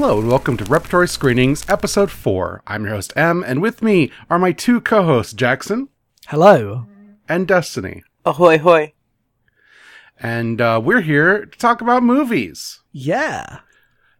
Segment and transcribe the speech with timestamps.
[0.00, 2.62] Hello and welcome to Repertory Screenings, Episode 4.
[2.68, 5.88] I'm your host, M, and with me are my two co hosts, Jackson
[6.28, 6.86] Hello.
[7.28, 8.04] and Destiny.
[8.24, 8.92] Ahoy, hoy.
[10.20, 12.80] And uh, we're here to talk about movies.
[12.92, 13.58] Yeah.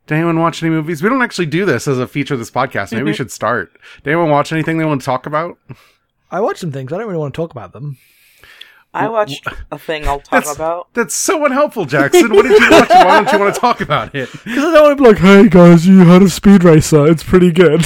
[0.08, 1.00] Did anyone watch any movies?
[1.00, 2.90] We don't actually do this as a feature of this podcast.
[2.90, 3.70] Maybe we should start.
[4.02, 5.58] Did anyone watch anything they want to talk about?
[6.28, 6.92] I watched some things.
[6.92, 7.98] I don't really want to talk about them.
[8.94, 10.92] I watched a thing I'll talk That's- about.
[10.94, 12.30] That's so unhelpful, Jackson.
[12.34, 12.88] What did you watch?
[12.88, 14.30] Why don't you want to talk about it?
[14.32, 17.06] Because I don't want to be like, hey guys, you heard of Speed Racer?
[17.06, 17.84] It's pretty good.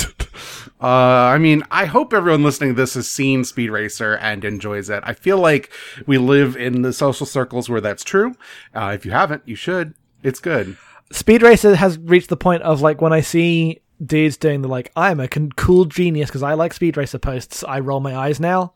[0.81, 0.87] Uh,
[1.33, 5.03] I mean, I hope everyone listening to this has seen Speed Racer and enjoys it.
[5.07, 5.71] I feel like
[6.07, 8.35] we live in the social circles where that's true.
[8.75, 9.95] Uh, if you haven't, you should.
[10.25, 10.77] It's good.
[11.13, 14.91] Speed Racer has reached the point of like when I see dudes doing the like,
[14.97, 18.41] I'm a con- cool genius because I like Speed Racer posts, I roll my eyes
[18.41, 18.75] now.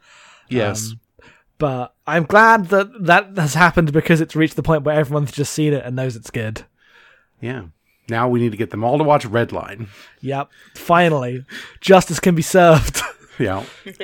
[0.49, 0.91] Yes.
[0.93, 1.01] Um,
[1.59, 5.53] But I'm glad that that has happened because it's reached the point where everyone's just
[5.53, 6.63] seen it and knows it's good.
[7.41, 7.67] yeah.
[8.09, 9.89] Now we need to get them all to watch Redline.
[10.21, 10.49] Yep.
[10.77, 11.45] Finally,
[11.81, 13.01] justice can be served.
[13.39, 13.65] Yeah.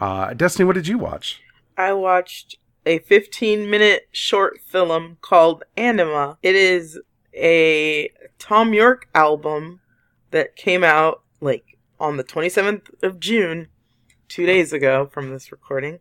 [0.00, 1.40] uh, Destiny, what did you watch?
[1.76, 6.36] I watched a 15 minute short film called Anima.
[6.42, 7.00] It is
[7.32, 9.80] a Thom Yorke album
[10.32, 13.68] that came out like on the 27th of June,
[14.28, 15.98] two days ago from this recording,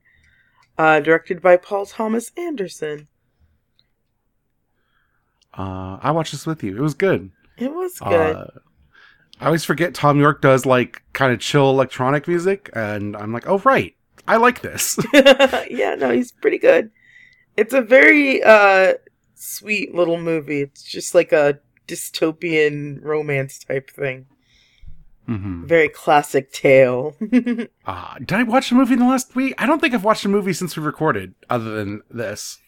[0.77, 3.07] uh, directed by Paul Thomas Anderson.
[5.57, 6.75] Uh, I watched this with you.
[6.75, 7.31] It was good.
[7.57, 8.35] It was good.
[8.35, 8.47] Uh,
[9.39, 13.47] I always forget Thom Yorke does like kind of chill electronic music, and I'm like,
[13.47, 13.95] oh right,
[14.27, 14.97] I like this.
[15.13, 16.91] yeah, no, he's pretty good.
[17.57, 18.93] It's a very uh
[19.35, 20.61] sweet little movie.
[20.61, 24.25] It's just like a dystopian romance type thing.
[25.25, 27.15] Hmm Very classic tale.
[27.85, 29.53] Uh, did I watch a movie in the last week?
[29.57, 32.59] I don't think I've watched a movie since we recorded, other than this.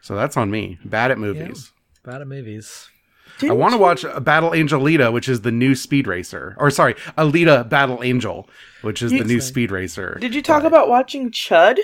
[0.00, 0.78] So that's on me.
[0.84, 1.72] Bad at movies.
[2.04, 2.88] Bad at movies.
[3.40, 6.70] I want to watch a Battle Angel Alita, which is the new Speed Racer, or
[6.70, 8.48] sorry, Alita Battle Angel,
[8.82, 9.40] which is the new Interesting.
[9.52, 10.18] Speed Racer.
[10.20, 11.78] Did you talk But, about watching Chud?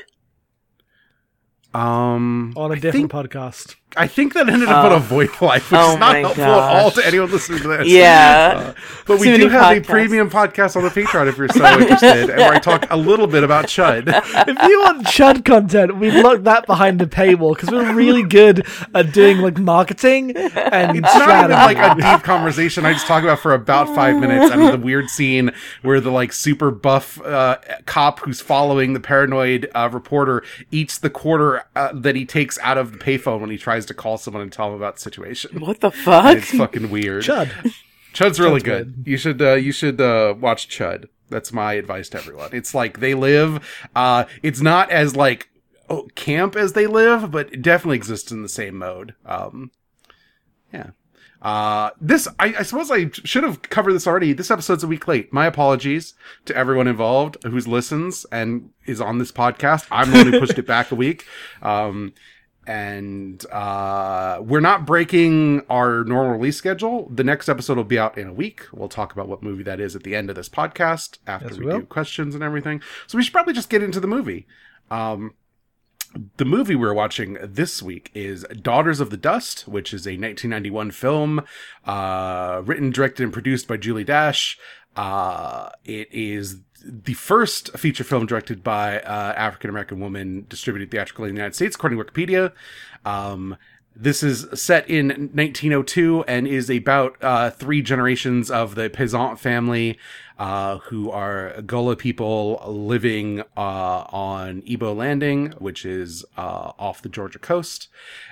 [1.75, 3.77] Um On a I different think, podcast.
[3.97, 4.97] I think that ended up on Oh.
[4.97, 6.51] a VoIP life, which Oh is not my helpful at
[6.83, 7.89] all to anyone listening to this.
[7.89, 8.55] Yeah.
[8.56, 8.75] Uh,
[9.06, 12.29] but we do many have a premium podcast on the Patreon if you're so interested,
[12.31, 14.05] and where I talk a little bit about Chud.
[14.09, 18.67] if you want Chud content, we've locked that behind the paywall because we're really good
[18.95, 21.55] at doing like marketing and It's not strategy.
[21.55, 22.85] even like a deep conversation.
[22.85, 25.50] I just talk about for about five minutes and the weird scene
[25.83, 27.56] where the like super buff uh,
[27.87, 32.78] cop who's following the paranoid uh, reporter eats the quarter uh, that he takes out
[32.78, 35.60] of the payphone when he tries to call someone and tell him about the situation.
[35.60, 36.36] What the And fuck?
[36.36, 37.24] it's fucking weird.
[37.24, 37.50] Chud.
[38.12, 39.04] Chud's really Chud's good.
[39.06, 41.08] You should uh, you should uh, watch Chud.
[41.30, 42.50] That's my advice to everyone.
[42.52, 43.62] It's like they live.
[43.94, 45.50] Uh, it's not as like
[45.91, 49.14] oh, camp as they live, but it definitely exists in the same mode.
[49.26, 49.70] Um,
[50.72, 50.90] yeah.
[51.41, 54.32] Uh, this I, I suppose I should have covered this already.
[54.32, 55.32] This episode's a week late.
[55.32, 56.15] My apologies
[56.47, 59.87] to everyone involved who's listens and is on this podcast.
[59.91, 61.26] I'm the one who pushed it back a week.
[61.62, 62.12] Um,
[62.66, 67.09] and uh, we're not breaking our normal release schedule.
[67.09, 68.66] The next episode will be out in a week.
[68.72, 71.59] We'll talk about what movie that is at the end of this podcast after Yes,
[71.59, 72.82] we we do questions and everything.
[73.06, 74.47] So we should probably just get into the movie.
[74.91, 75.34] Um,
[76.36, 80.91] the movie we're watching this week is Daughters of the Dust, which is a 1991
[80.91, 81.44] film
[81.84, 84.58] uh, written, directed, and produced by Julie Dash.
[84.96, 91.28] Uh, it is the first feature film directed by uh, African American woman distributed theatrically
[91.28, 92.52] in the United States, according to Wikipedia.
[93.04, 93.56] Um,
[93.94, 99.98] this is set in 1902 and is about uh, three generations of the Peazant family,
[100.38, 107.08] uh, who are Gullah people living uh, on Ebo Landing, which is uh, off the
[107.08, 107.88] Georgia coast.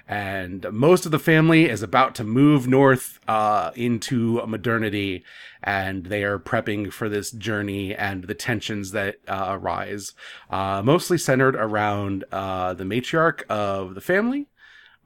[0.07, 5.25] And most of the family is about to move north uh, into modernity,
[5.63, 10.13] and they are prepping for this journey and the tensions that arise,
[10.49, 14.47] uh, mostly centered around uh, the matriarch of the family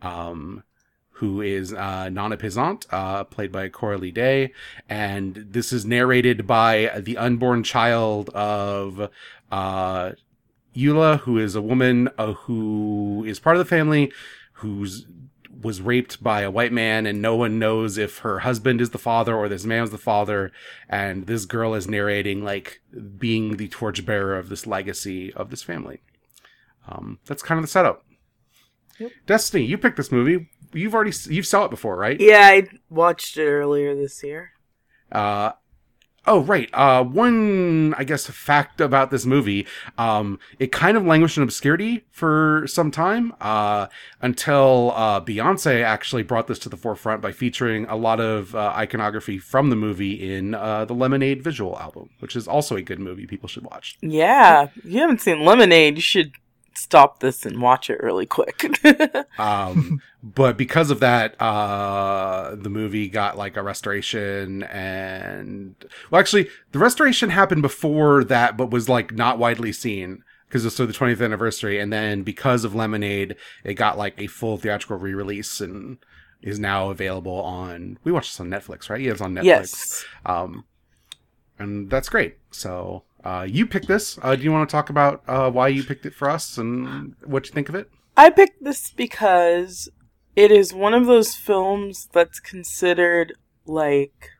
[0.03, 0.63] um,
[1.21, 4.55] who is uh, Nana Peazant, uh, played by Cora Lee Day.
[4.89, 9.11] And this is narrated by the unborn child of
[9.53, 10.13] uh,
[10.75, 14.11] Eula, who is a woman uh, who is part of the family,
[14.55, 15.07] who's
[15.61, 18.99] was raped by a white man and no one knows if her husband is the
[18.99, 20.51] father or this man is the father
[20.89, 22.81] and this girl is narrating like
[23.19, 26.01] being the torchbearer of this legacy of this family
[26.89, 28.07] um, that's kind of the setup
[29.27, 30.49] Destiny, you picked this movie.
[30.73, 32.21] You've already you've saw it before, right?
[32.21, 34.53] Yeah, I watched it earlier this year.
[35.11, 35.53] Uh,
[36.27, 36.69] Oh, right.
[36.75, 39.67] Uh, one, I guess, fact about this movie.
[39.97, 43.87] Um, it kind of languished in obscurity for some time, uh,
[44.21, 48.73] until, uh, Beyonce actually brought this to the forefront by featuring a lot of, uh,
[48.77, 53.01] iconography from the movie in, uh, the Lemonade visual album, which is also a good
[53.01, 53.97] movie people should watch.
[54.03, 56.33] Yeah, if you haven't seen Lemonade, you should
[56.75, 58.81] stop this and watch it really quick.
[59.39, 65.75] Um, but because of that, uh, the movie got like a restoration and,
[66.11, 70.77] well, actually, the restoration happened before that, but was like not widely seen because it's
[70.77, 71.79] so the 20th anniversary.
[71.79, 75.97] And then because of Lemonade, it got like a full theatrical re-release and
[76.43, 79.01] is now available on, we watched this on Netflix, right?
[79.01, 79.45] Yeah, it's on Netflix.
[79.45, 80.05] yes.
[80.27, 80.65] Um,
[81.59, 82.39] and that's great.
[82.51, 84.19] So, uh, you picked this.
[84.23, 87.15] Uh, do you want to talk about, uh, why you picked it for us and
[87.25, 87.91] what you think of it?
[88.17, 89.89] I picked this because
[90.37, 93.35] it is one of those films that's considered
[93.67, 94.31] like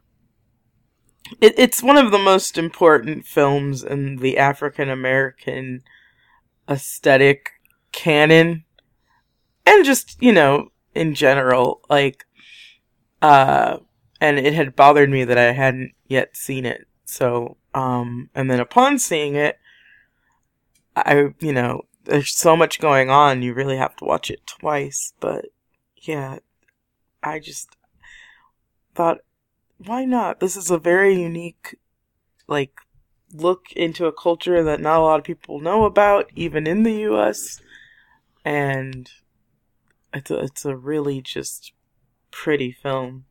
[1.41, 5.83] it, it's one of the most important films in the African American
[6.69, 7.51] aesthetic
[7.93, 8.65] canon
[9.67, 12.25] and just you know in general like
[13.23, 13.79] uh
[14.21, 18.61] and it had bothered me that I hadn't yet seen it so um and then
[18.61, 19.59] upon seeing it
[20.97, 25.13] I you know there's so much going on you really have to watch it twice
[25.21, 25.47] but
[25.97, 26.39] yeah
[27.23, 27.77] I just
[28.95, 29.19] thought
[29.85, 30.41] why not?
[30.41, 31.77] This is a very unique
[32.47, 32.81] like
[33.33, 37.03] look into a culture that not a lot of people know about even in the
[37.11, 37.61] US
[38.45, 39.11] and
[40.13, 41.73] it's a, it's a really just
[42.31, 43.25] pretty film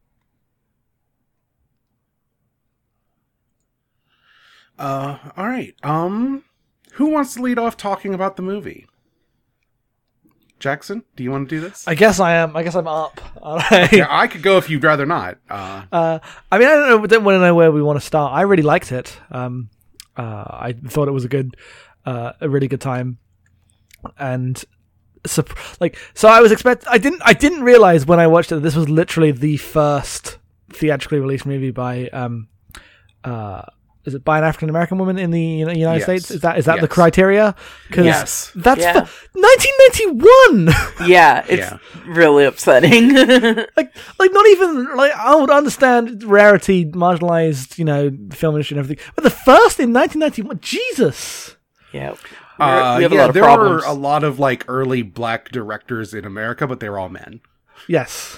[4.79, 5.75] Uh, all right.
[5.83, 6.43] Um,
[6.93, 8.87] who wants to lead off talking about the movie?
[10.59, 11.87] Jackson, do you want to do this?
[11.87, 12.55] I guess I am.
[12.57, 13.21] I guess I'm up.
[13.93, 15.37] Yeah, I could go if you'd rather not.
[15.49, 16.19] Uh, Uh,
[16.51, 17.07] I mean, I don't know.
[17.07, 18.33] Don't want to know where we want to start.
[18.33, 19.17] I really liked it.
[19.31, 19.69] Um,
[20.17, 21.55] uh, I thought it was a good,
[22.05, 23.19] uh, a really good time,
[24.17, 24.61] and
[25.25, 26.27] sup- like so.
[26.27, 26.83] I was expect.
[26.89, 27.21] I didn't.
[27.23, 30.39] I didn't realize when I watched it that this was literally the first
[30.73, 32.49] theatrically released movie by um,
[33.23, 33.61] uh.
[34.05, 36.03] Is it by an African American woman in the United Yes.
[36.03, 36.31] States?
[36.31, 37.53] Is that is that the criteria?
[37.91, 37.91] criteria?
[37.91, 38.51] 'Cause Yes.
[38.55, 39.03] that's Yeah.
[39.03, 40.73] fu- 1991.
[41.09, 41.77] yeah it's Yeah.
[42.07, 43.13] really upsetting
[43.77, 48.85] like like not even like I would understand rarity, marginalized, you know, film industry and
[48.85, 49.05] everything.
[49.15, 51.55] But the first in 1991, Jesus.
[51.91, 52.13] yeah
[52.59, 55.01] uh, we have yeah, a lot of there problems are a lot of like early
[55.01, 57.39] black directors in America, but they were all men.
[57.87, 58.37] Yes.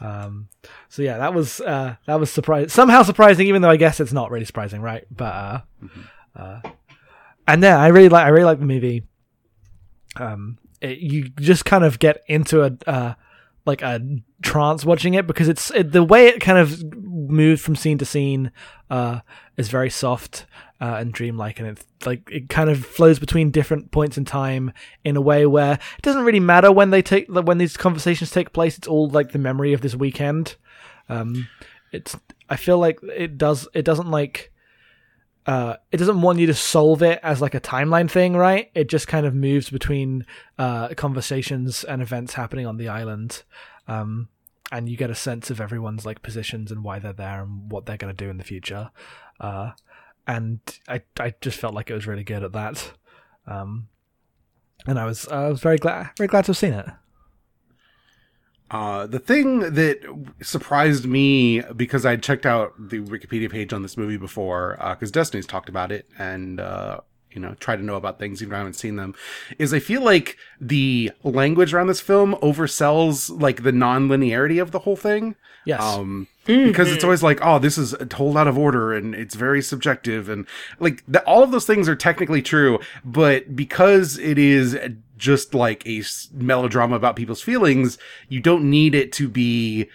[0.00, 0.48] Um.
[0.88, 2.68] So yeah, that was uh that was surprising.
[2.68, 5.04] Somehow surprising, even though I guess it's not really surprising, right?
[5.10, 5.60] But uh,
[6.36, 6.60] uh
[7.46, 9.04] and then I really like I really like the movie.
[10.16, 13.14] Um, it, you just kind of get into a uh
[13.66, 14.00] like a
[14.42, 18.04] trance watching it because it's it, the way it kind of moves from scene to
[18.04, 18.50] scene
[18.88, 19.20] uh
[19.56, 20.46] is very soft
[20.80, 24.72] uh, and dreamlike and it like it kind of flows between different points in time
[25.04, 28.52] in a way where it doesn't really matter when they take when these conversations take
[28.52, 30.54] place it's all like the memory of this weekend
[31.08, 31.48] um
[31.90, 32.16] it's
[32.48, 34.52] i feel like it does it doesn't like
[35.46, 38.70] uh, it doesn't want you to solve it as like a timeline thing, right?
[38.74, 40.26] It just kind of moves between
[40.58, 43.44] uh, conversations and events happening on the island,
[43.86, 44.28] um,
[44.70, 47.86] and you get a sense of everyone's like positions and why they're there and what
[47.86, 48.90] they're going to do in the future.
[49.40, 49.70] Uh,
[50.28, 52.92] and I I just felt like it was really good at that,
[53.48, 53.88] um,
[54.86, 56.86] and I was I was very glad very glad to have seen it.
[58.70, 59.98] Uh, the thing that
[60.42, 65.10] surprised me because I had checked out the Wikipedia page on this movie before, because
[65.10, 68.56] Destiny's talked about it and, uh, you know, try to know about things even though
[68.56, 69.14] I haven't seen them,
[69.58, 74.80] is I feel like the language around this film oversells like the non-linearity of the
[74.80, 75.34] whole thing.
[75.64, 77.06] Yes, Um, because it's mm-hmm.
[77.06, 80.46] always like, oh, this is told out of order and it's very subjective and
[80.80, 84.76] like the, all of those things are technically true, but because it is
[85.18, 89.88] just like a s- melodrama about people's feelings, you don't need it to be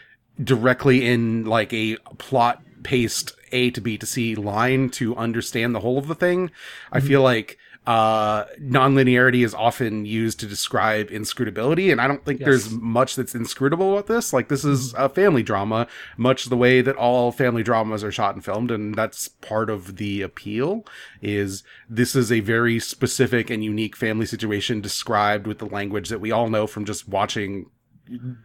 [0.44, 5.80] directly in like a plot paced A to B to C line to understand the
[5.80, 6.52] whole of the thing.
[6.92, 7.08] I mm-hmm.
[7.08, 12.46] feel like uh non-linearity is often used to describe inscrutability and i don't think Yes.
[12.48, 14.32] there's much that's inscrutable about this.
[14.32, 18.36] Like this is a family drama much the way that all family dramas are shot
[18.36, 20.86] and filmed and that's part of the appeal
[21.22, 26.22] is this is a very specific and unique family situation described with the language that
[26.22, 27.70] we all know from just watching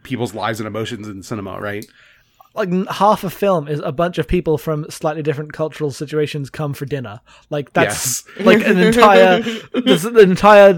[0.03, 1.85] people's lives and emotions in cinema right
[2.55, 6.73] like half a film is a bunch of people from slightly different cultural situations come
[6.73, 7.21] for dinner.
[7.49, 9.39] Like that's like an entire,
[9.73, 10.73] this, the entire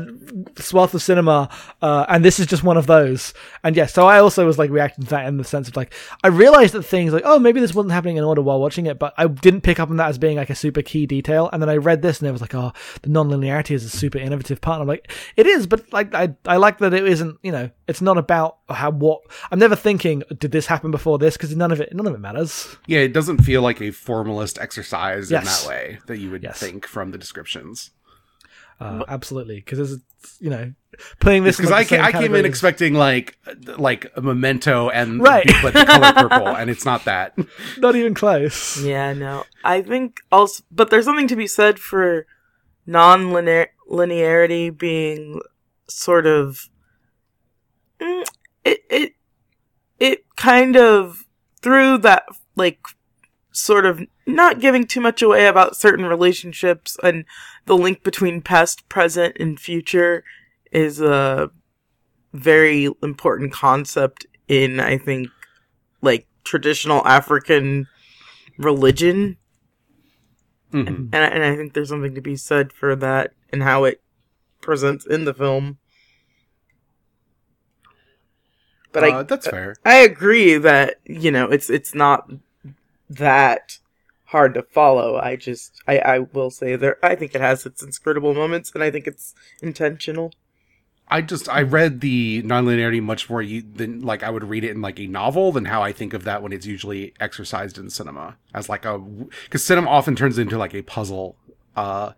[0.58, 1.50] swath of cinema,
[1.82, 3.34] uh, and this is just one of those.
[3.64, 5.94] And yeah, so I also was like reacting to that in the sense of like
[6.24, 9.00] I realized that things like oh maybe this wasn't happening in order while watching it,
[9.00, 11.50] but I didn't pick up on that as being like a super key detail.
[11.52, 12.72] And then I read this and it was like oh
[13.02, 14.76] the non-linearity is a super innovative part.
[14.76, 17.70] And I'm like it is, but like I I like that it isn't you know
[17.88, 19.22] it's not about how what
[19.52, 22.20] I'm never thinking did this happen before this because none of it none of it
[22.20, 22.76] matters.
[22.88, 26.60] Yeah, it doesn't feel like a formalist exercise in that way that you would Yes.
[26.60, 27.92] think from the descriptions.
[28.82, 30.74] Uh, absolutely, because it's you know
[31.20, 33.38] putting this Because like, I, ca- I came in expecting like
[33.78, 35.48] like a memento and Right.
[35.62, 37.38] but the color purple, and it's not that.
[37.78, 38.84] not even close.
[38.84, 39.44] Yeah, no.
[39.64, 42.26] I think also, but there's something to be said for
[42.88, 45.40] non-linearity being
[45.88, 46.70] sort of
[48.02, 48.24] mm,
[48.66, 49.14] it it
[50.00, 51.24] it kind of
[51.62, 52.24] through that
[52.56, 52.80] like
[53.52, 57.26] sort of not giving too much away about certain relationships and
[57.66, 60.24] the link between past, present, and future
[60.72, 61.52] is a
[62.34, 65.30] very important concept in I think
[66.02, 67.88] like traditional African
[68.58, 69.38] religion
[70.72, 71.10] Mhm.
[71.12, 74.02] and I, and I think there's something to be said for that and how it
[74.62, 75.78] presents in the film.
[78.94, 79.76] But Uh, I that's fair.
[79.84, 82.30] I agree that you know it's it's not
[83.18, 83.80] that
[84.26, 85.18] hard to follow.
[85.18, 88.84] I just I I will say there I think it has its inscrutable moments and
[88.84, 90.32] I think it's intentional.
[91.08, 94.82] I just I read the nonlinearity much more than like I would read it in
[94.82, 98.38] like a novel than how I think of that when it's usually exercised in cinema
[98.54, 101.36] as like a because cinema often turns into like a puzzle,
[101.76, 102.14] uh,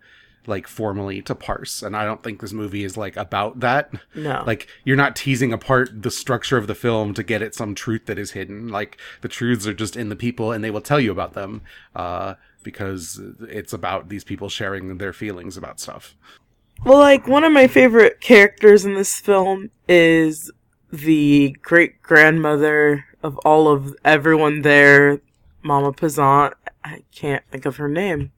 [0.48, 3.92] like formally to parse, and I don't think this movie is like about that.
[4.16, 4.44] No.
[4.46, 8.06] Like you're not teasing apart the structure of the film to get at some truth
[8.06, 8.68] that is hidden.
[8.70, 11.62] Like the truths are just in the people, and they will tell you about them,
[11.96, 16.16] uh, because it's about these people sharing their feelings about stuff.
[16.84, 20.52] Well, like one of my favorite characters in this film is
[20.92, 25.22] the great grandmother of all of everyone there,
[25.62, 26.54] Mama Peazant.
[26.84, 28.32] I can't think of her name.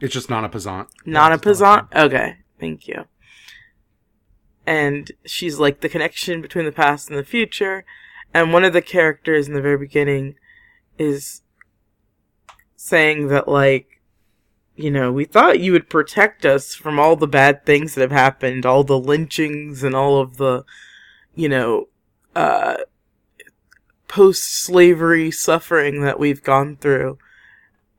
[0.00, 0.88] It's just Nana Peazant.
[1.04, 2.04] Nana it's not Peazant?
[2.06, 3.04] Okay, thank you.
[4.66, 7.84] And she's like the connection between the past and the future.
[8.34, 10.34] And one of the characters in the very beginning
[10.98, 11.42] is
[12.76, 14.00] saying that, like,
[14.76, 18.12] you know, we thought you would protect us from all the bad things that have
[18.12, 20.64] happened, all the lynchings and all of the,
[21.34, 21.88] you know,
[22.36, 22.76] uh,
[24.06, 27.18] post slavery suffering that we've gone through.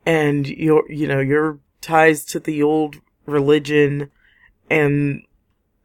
[0.05, 4.11] And your, you know, your ties to the old religion
[4.69, 5.23] and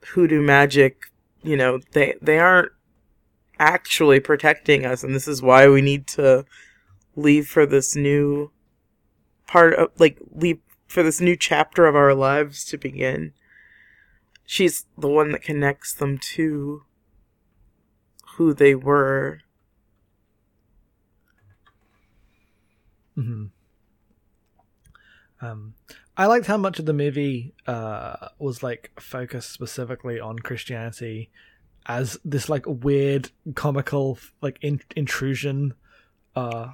[0.09, 1.07] hoodoo magic,
[1.43, 2.73] you know, they, they aren't
[3.59, 5.03] actually protecting us.
[5.03, 6.45] And this is why we need to
[7.17, 8.51] leave for this new
[9.47, 13.33] part of, like, leave for this new chapter of our lives to begin.
[14.47, 16.83] She's the one that connects them to
[18.37, 19.41] who they were.
[23.15, 23.47] hmm
[25.45, 25.75] Um,
[26.17, 31.31] I liked how much of the movie uh, was like focused specifically on Christianity
[31.87, 35.75] as this like weird comical like in- intrusion
[36.37, 36.69] uh,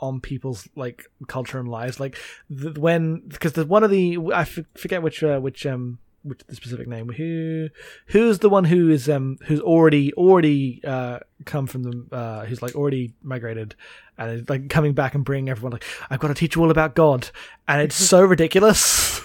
[0.00, 2.00] on people's like culture and lives.
[2.00, 2.16] Like
[2.48, 5.98] th- when because one of the I f- forget which uh, which um
[6.28, 7.68] which the specific name who
[8.06, 12.62] who's the one who is um who's already already uh come from the uh who's
[12.62, 13.74] like already migrated
[14.16, 16.70] and is like coming back and bringing everyone like I've got to teach you all
[16.70, 17.30] about God
[17.66, 19.20] and it's so ridiculous.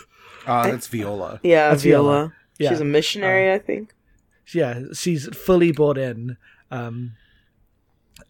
[0.45, 1.39] Uh, that's Viola.
[1.43, 2.03] Yeah, That's Viola.
[2.12, 2.33] Viola.
[2.60, 2.69] Yeah.
[2.69, 3.93] She's a missionary, I think.
[4.53, 6.38] yeah, she's fully bought in.
[6.69, 7.13] Um,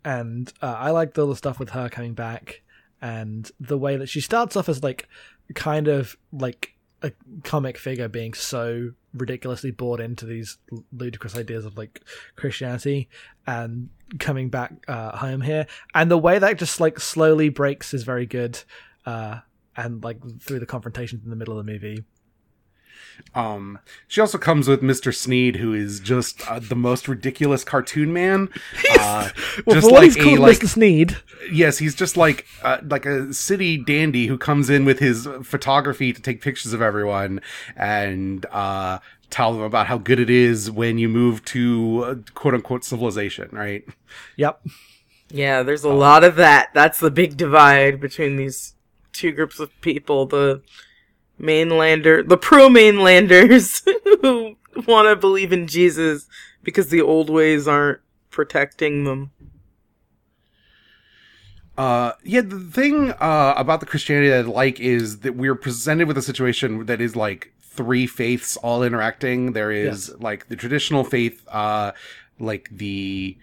[0.05, 2.61] and uh, I liked all the stuff with her coming back
[3.01, 5.07] and the way that she starts off as like
[5.55, 6.72] kind of like
[7.03, 7.11] a
[7.43, 10.57] comic figure being so ridiculously bought into these
[10.91, 12.01] ludicrous ideas of like
[12.35, 13.09] Christianity
[13.45, 15.67] and coming back uh, home here.
[15.93, 18.59] And the way that just like slowly breaks is very good
[19.05, 19.39] uh,
[19.75, 22.03] and like through the confrontations in the middle of the movie
[23.35, 25.13] Um, she also comes with Mr.
[25.13, 28.49] Sneed, who is just uh, the most ridiculous cartoon man.
[28.99, 29.29] Uh,
[29.65, 30.67] well just for like he's a called like Mr.
[30.67, 31.17] Sneed
[31.51, 36.13] yes, he's just like uh, like a city dandy who comes in with his photography
[36.13, 37.41] to take pictures of everyone
[37.75, 42.53] and uh, tell them about how good it is when you move to uh, quote
[42.53, 43.83] unquote civilization, right?
[44.35, 44.61] yep
[45.29, 46.69] Yeah, there's a lot of that.
[46.73, 48.75] That's the big divide between these
[49.11, 50.25] two groups of people.
[50.25, 50.61] The
[51.43, 53.83] mainlander, the pro mainlanders
[54.21, 54.55] who
[54.87, 56.27] want to believe in Jesus
[56.63, 57.99] because the old ways aren't
[58.31, 59.31] protecting them.
[61.77, 66.07] Uh, yeah, the thing uh, about the Christianity that I like is that we're presented
[66.07, 69.53] with a situation that is like three faiths all interacting.
[69.53, 70.21] There is Yes.
[70.21, 71.93] like the traditional faith, uh,
[72.39, 73.37] like the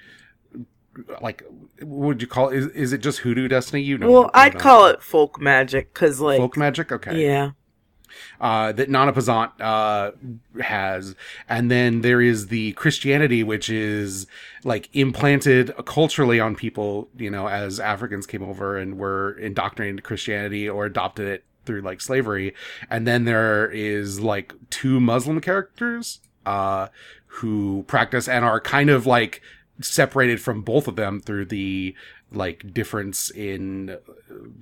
[1.20, 1.42] like
[1.80, 2.56] what would you call it?
[2.56, 3.82] Is, is it just hoodoo destiny?
[3.82, 4.60] You know, well, I'd know.
[4.60, 6.92] call it folk magic because, like, folk magic.
[6.92, 7.50] Okay, yeah,
[8.40, 10.12] uh, that Nana Peazant uh,
[10.62, 11.14] has,
[11.48, 14.26] and then there is the Christianity, which is
[14.64, 20.68] like implanted culturally on people, you know, as Africans came over and were indoctrinated Christianity
[20.68, 22.54] or adopted it through like slavery,
[22.88, 26.88] and then there is like two Muslim characters uh,
[27.26, 29.42] who practice and are kind of like
[29.80, 31.94] separated from both of them through the
[32.32, 33.98] like difference in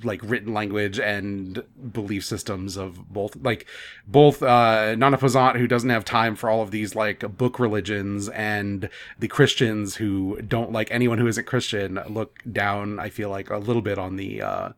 [0.03, 3.67] like written language and belief systems of both like
[4.07, 8.31] both uh Nana Peazant who doesn't have time for all of these like book religions
[8.31, 13.51] and the Christians who don't like anyone who isn't Christian look down I feel like
[13.51, 14.69] a little bit on the uh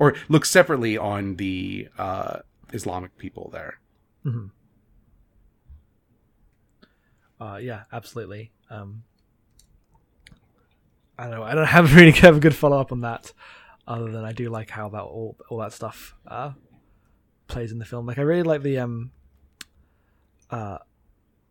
[0.00, 2.40] or look separately on the uh
[2.72, 3.78] Islamic people there.
[4.24, 4.46] Mm-hmm.
[7.42, 8.52] Uh, yeah, absolutely.
[8.70, 9.02] Um,
[11.22, 11.44] I don't know.
[11.44, 13.32] I don't have really have a good follow up on that,
[13.86, 16.52] other than I do like how that all all that stuff uh,
[17.46, 18.06] plays in the film.
[18.06, 19.12] Like I really like the um,
[20.50, 20.78] uh,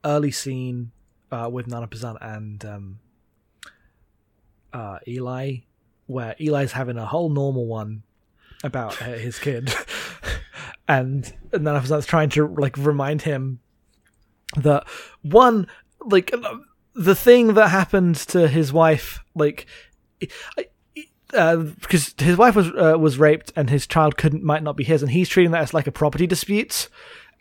[0.04, 0.92] early scene
[1.32, 3.00] uh, with Nana Peazant and um,
[4.74, 5.60] uh, Eli,
[6.06, 8.04] where Eli's having a whole normal one
[8.66, 9.74] about his kid,
[10.90, 13.62] and Nana Peazant's trying to like remind him
[14.58, 14.86] that
[15.22, 15.68] one
[16.02, 16.30] like
[16.94, 19.66] the thing that happened to his wife like
[21.34, 24.84] uh, because his wife was uh, was raped and his child couldn't might not be
[24.84, 26.90] his and he's treating that as like a property dispute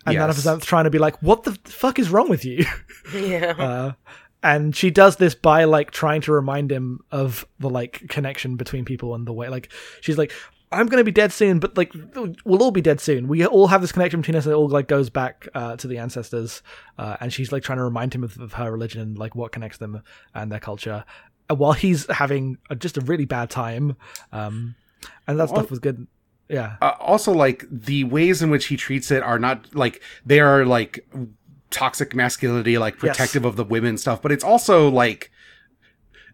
[0.06, 0.20] and Yes.
[0.20, 2.64] Nana Peazant's trying to be like what the fuck is wrong with you
[3.14, 3.54] yeah.
[3.58, 3.92] uh,
[4.42, 8.84] and she does this by like trying to remind him of the like connection between
[8.84, 10.32] people and the way like she's like
[10.72, 11.92] i'm gonna be dead soon but like
[12.44, 13.26] we'll all be dead soon.
[13.28, 15.86] We all have this connection between us and it all like goes back uh, to
[15.88, 16.62] the ancestors
[16.98, 19.50] uh, and she's like trying to remind him of, of her religion and like what
[19.52, 20.02] connects them
[20.34, 21.04] and their culture
[21.50, 23.96] uh, while he's having a, just a really bad time
[24.32, 24.74] um,
[25.26, 26.06] and that Well- stuff was good.
[26.48, 26.76] Yeah.
[26.82, 30.64] Uh, also like the ways in which he treats it are not like they are
[30.64, 31.04] like
[31.70, 33.16] toxic masculinity like Yes.
[33.16, 35.30] protective of the women stuff but it's also like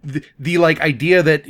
[0.07, 1.45] the, the like idea that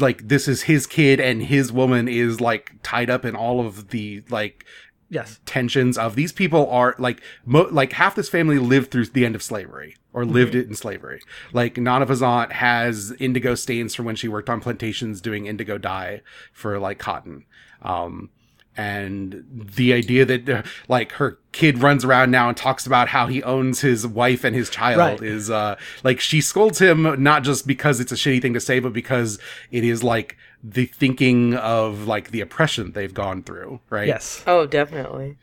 [0.00, 3.88] like this is his kid and his woman is like tied up in all of
[3.88, 4.64] the like
[5.08, 9.24] yes tensions of these people are like mo- like half this family lived through the
[9.24, 11.20] end of slavery or lived it in slavery.
[11.52, 16.22] Like Nana Peazant has indigo stains from when she worked on plantations doing indigo dye
[16.52, 17.44] for like cotton.
[17.82, 18.30] Um,
[18.76, 23.26] and the idea that uh, like her kid runs around now and talks about how
[23.26, 25.22] he owns his wife and his child Right.
[25.22, 28.78] is uh like she scolds him not just because it's a shitty thing to say
[28.80, 29.38] but because
[29.70, 34.64] it is like the thinking of like the oppression they've gone through right yes Oh,
[34.64, 35.36] definitely.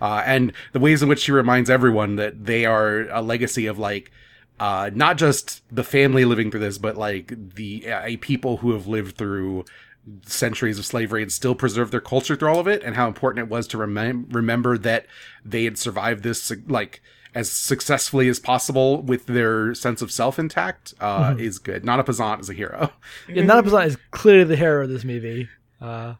[0.00, 3.78] uh, and the ways in which she reminds everyone that they are a legacy of
[3.78, 4.10] like
[4.58, 8.72] uh, not just the family living through this, but like the uh, a people who
[8.72, 9.64] have lived through
[10.26, 13.46] centuries of slavery and still preserve their culture through all of it, and how important
[13.46, 15.06] it was to remem- remember that
[15.44, 17.00] they had survived this like
[17.34, 20.94] as successfully as possible with their sense of self intact.
[21.00, 21.84] Uh, Is good.
[21.84, 22.90] Nana Peazant is a hero.
[23.28, 25.48] Yeah, Nana Peazant is clearly the hero of this movie,
[25.80, 26.14] uh,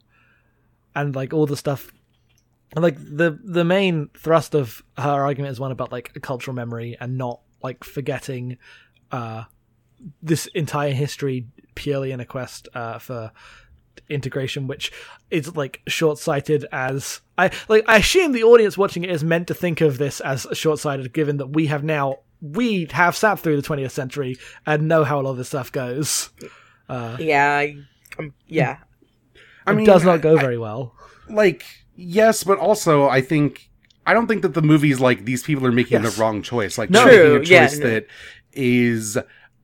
[0.94, 1.90] and like all the stuff,
[2.74, 6.54] and like the the main thrust of her argument is one about like a cultural
[6.54, 8.58] memory and not like forgetting
[9.10, 9.44] uh,
[10.22, 13.32] this entire history purely in a quest uh, for
[14.08, 14.90] integration, which
[15.30, 17.84] is like short sighted as I like.
[17.88, 21.12] I assume the audience watching it is meant to think of this as short sighted,
[21.12, 24.36] given that we have now we have sat through the 20th century
[24.66, 26.30] and know how a lot of this stuff goes.
[26.88, 27.46] Yeah.
[27.46, 27.76] I,
[28.18, 28.78] um, yeah.
[29.66, 30.94] I it does not go I- very well.
[31.28, 31.64] like
[31.96, 33.68] yes, but also I think
[34.06, 36.16] I don't think that the movie's like these people are making Yes.
[36.16, 36.78] the wrong choice.
[36.78, 37.04] Like No.
[37.04, 37.90] they're True, making a yeah, choice no.
[37.90, 38.06] that
[38.52, 39.18] is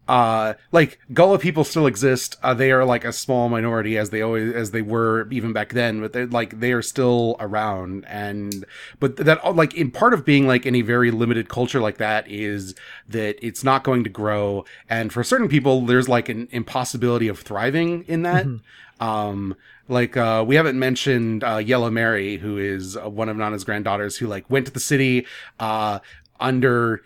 [0.09, 2.37] uh like Gullah people still exist.
[2.43, 5.73] Uh, they are like a small minority as they always as they were even back
[5.73, 8.65] then, but they're like they are still around and
[9.01, 12.29] but that like in part of being like in a very limited culture like that
[12.29, 12.75] is
[13.09, 17.41] that it's not going to grow and for certain people there's like an impossibility of
[17.41, 18.47] thriving in that.
[19.01, 19.57] Um,
[19.89, 24.17] like uh, we haven't mentioned uh, Yellow Mary, who is uh, one of Nana's granddaughters,
[24.17, 25.27] who like went to the city
[25.61, 26.01] uh,
[26.41, 27.03] under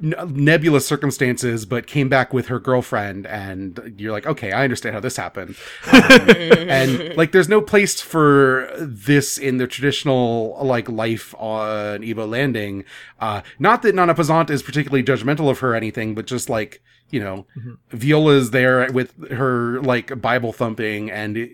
[0.00, 5.00] nebulous circumstances, but came back with her girlfriend, and you're like, okay, I understand how
[5.00, 5.56] this happened.
[5.92, 12.26] Um, and like, there's no place for this in the traditional like life on Ebo
[12.26, 12.84] Landing.
[13.20, 16.82] Uh, not that Nana Peazant is particularly judgmental of her or anything, but just like
[17.10, 17.46] you know,
[17.90, 21.36] Viola's there with her like Bible thumping and.
[21.36, 21.50] It,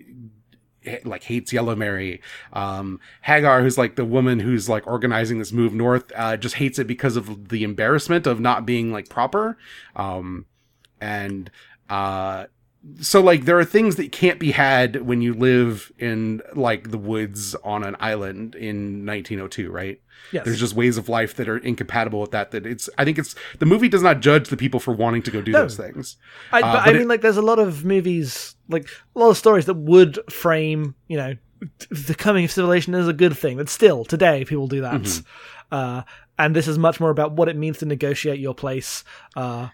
[1.03, 2.21] like hates Yellow Mary.
[2.53, 6.79] Um, Hagar, who's like the woman who's like organizing this move north, uh, just hates
[6.79, 9.57] it because of the embarrassment of not being like proper.
[9.95, 10.45] Um,
[11.01, 11.49] and
[11.89, 12.45] uh,
[13.01, 16.97] so like there are things that can't be had when you live in like the
[16.97, 20.01] woods on an island in 1902, right?
[20.31, 20.45] Yes.
[20.45, 22.51] There's just ways of life that are incompatible with that.
[22.51, 25.31] That it's, I think it's the movie does not judge the people for wanting to
[25.31, 25.61] go do No.
[25.63, 26.17] those things.
[26.51, 29.29] I, Uh, but I but mean, like, there's a lot of movies, like a lot
[29.29, 31.35] of stories that would frame, you know,
[31.89, 33.57] the coming of civilization as a good thing.
[33.57, 35.01] But still, today, people do that.
[35.01, 35.25] Mm-hmm.
[35.75, 36.01] Uh,
[36.37, 39.03] and this is much more about what it means to negotiate your place
[39.35, 39.69] uh,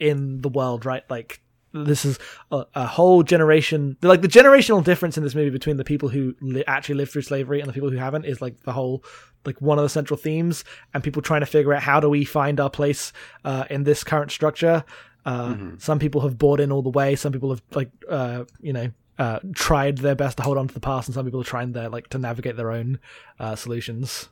[0.00, 1.02] in the world, right?
[1.10, 1.40] Like,
[1.72, 2.18] this is
[2.50, 3.96] a, a whole generation.
[4.02, 7.22] Like the generational difference in this movie between the people who li- actually lived through
[7.22, 9.04] slavery and the people who haven't is like the whole,
[9.44, 12.24] like one of the central themes, and people trying to figure out how do we
[12.24, 13.12] find our place
[13.44, 14.84] uh, in this current structure.
[15.26, 17.14] Uh, Some people have bought in all the way.
[17.16, 20.74] Some people have like, uh, you know, uh, tried their best to hold on to
[20.74, 22.98] the past, and some people are trying their like to navigate their own
[23.38, 24.28] uh, solutions.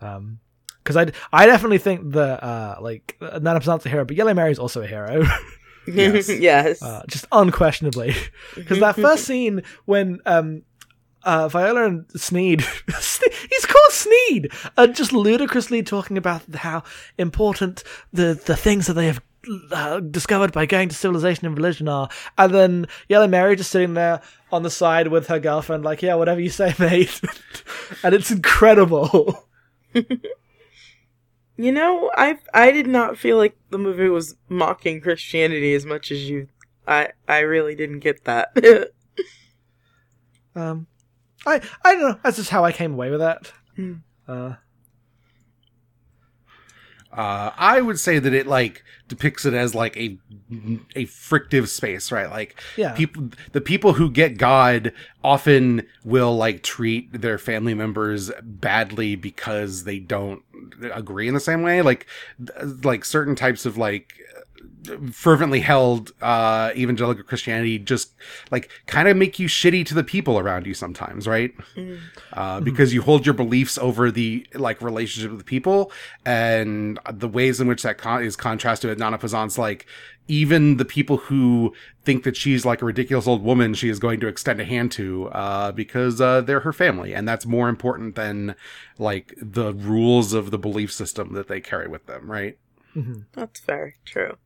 [0.00, 0.38] Um,
[0.82, 4.58] because I I definitely think that uh like Nana Peazant's a hero, but Yellow Mary's
[4.58, 5.24] also a hero.
[5.86, 6.28] Yes.
[6.40, 6.82] yes.
[6.82, 8.14] uh, just unquestionably.
[8.54, 10.62] Because that first scene when um,
[11.24, 16.82] uh, Viola and Sneed, he's called Sneed, are just ludicrously talking about how
[17.18, 19.20] important the the things that they have
[19.72, 23.94] uh, discovered by going to civilization and religion are, and then Yellow Mary just sitting
[23.94, 24.20] there
[24.52, 27.20] on the side with her girlfriend, like, yeah, whatever you say, mate,
[28.02, 29.46] and it's incredible.
[31.56, 36.10] You know, I I did not feel like the movie was mocking Christianity as much
[36.10, 36.48] as you.
[36.86, 38.52] I I really didn't get that.
[40.56, 40.86] Um,
[41.46, 42.18] I I don't know.
[42.22, 43.52] That's just how I came away with that.
[43.76, 43.94] Hmm.
[44.26, 44.54] Uh,
[47.16, 50.18] Uh, I would say that it like depicts it as like a
[50.96, 52.28] a frictive space, right?
[52.28, 52.92] Like Yeah.
[52.94, 59.84] people, the people who get God often will like treat their family members badly because
[59.84, 60.42] they don't
[60.92, 61.82] agree in the same way.
[61.82, 62.06] Like
[62.82, 64.14] like certain types of like
[65.12, 68.12] fervently held uh evangelical christianity just
[68.50, 71.52] like kind of make you shitty to the people around you sometimes right
[72.34, 75.90] uh, because you hold your beliefs over the like relationship with the people
[76.26, 79.86] and the ways in which that con- is contrasted with Nana Peazant's like
[80.26, 81.72] even the people who
[82.02, 84.90] think that she's like a ridiculous old woman she is going to extend a hand
[84.92, 88.54] to uh, because uh, they're her family and that's more important than
[88.98, 92.58] like the rules of the belief system that they carry with them right
[92.94, 93.24] mhm.
[93.32, 94.36] That's very true.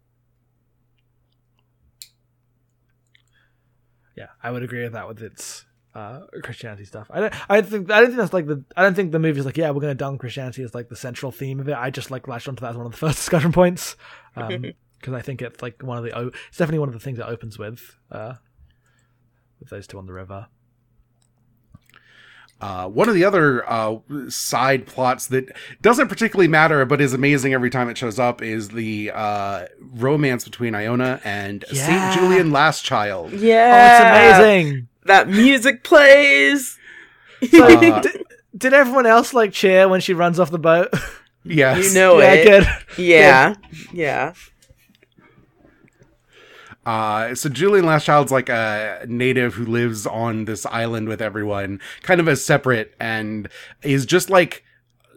[4.18, 7.08] Yeah, I would agree with that with its uh, Christianity stuff.
[7.10, 7.50] I don't.
[7.50, 7.90] I think.
[7.90, 8.64] I don't think that's like the.
[8.76, 11.32] I don't think the movie's like, yeah, we're gonna dunk Christianity as like the central
[11.32, 11.76] theme of it.
[11.76, 13.96] I just like latched onto that as one of the first discussion points
[14.34, 16.32] because I think it's like one of the.
[16.48, 17.96] It's definitely one of the things it opens with.
[18.10, 18.34] Uh,
[19.60, 20.46] with those two on the river.
[22.60, 23.96] Uh, one of the other uh,
[24.28, 25.44] side plots that
[25.80, 30.44] doesn't particularly matter, but is amazing every time it shows up, is the uh, romance
[30.44, 31.86] between Iona and Yeah.
[32.10, 33.32] Saint Julian Last Child.
[33.32, 33.74] Yeah.
[33.74, 34.88] Oh, it's amazing.
[35.04, 36.76] That music plays.
[37.52, 38.24] So, Uh, did,
[38.56, 40.88] did everyone else like cheer when she runs off the boat?
[41.44, 42.44] Yes, You know yeah, it.
[42.44, 42.68] good.
[43.02, 43.54] Yeah.
[43.92, 44.32] Yeah.
[46.88, 51.82] Uh, so Julian Last Child's like a native who lives on this island with everyone,
[52.00, 53.46] kind of as separate, and
[53.82, 54.64] is just like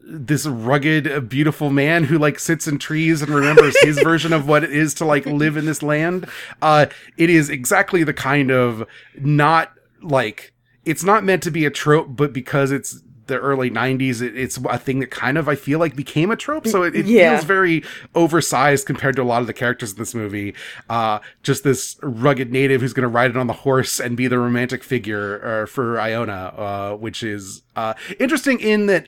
[0.04, 4.66] this rugged, beautiful man who like sits in trees and remembers his version of what
[4.66, 6.28] it is to like live in this land.
[6.62, 10.52] Uh, it is exactly the kind of not like
[10.84, 14.58] it's not meant to be a trope, but because it's the early 90s it, it's
[14.58, 17.36] a thing that kind of i feel like became a trope so it, it Yeah.
[17.36, 17.84] feels very
[18.16, 20.54] oversized compared to a lot of the characters in this movie
[20.90, 24.28] uh just this rugged native who's going to ride it on the horse and be
[24.28, 29.08] the romantic figure uh, for iona uh which is uh interesting in that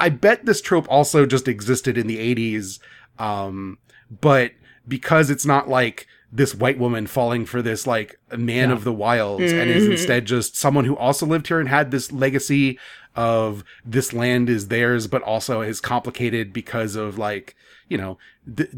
[0.00, 2.78] i bet this trope also just existed in the 80s
[3.18, 3.78] um
[4.20, 4.52] but
[4.86, 8.74] because it's not like this white woman falling for this like man Yeah.
[8.74, 9.92] of the wilds and is Mhm.
[9.92, 12.78] instead just someone who also lived here and had this legacy
[13.16, 17.54] of this land is theirs but also is complicated because of like
[17.88, 18.68] you know the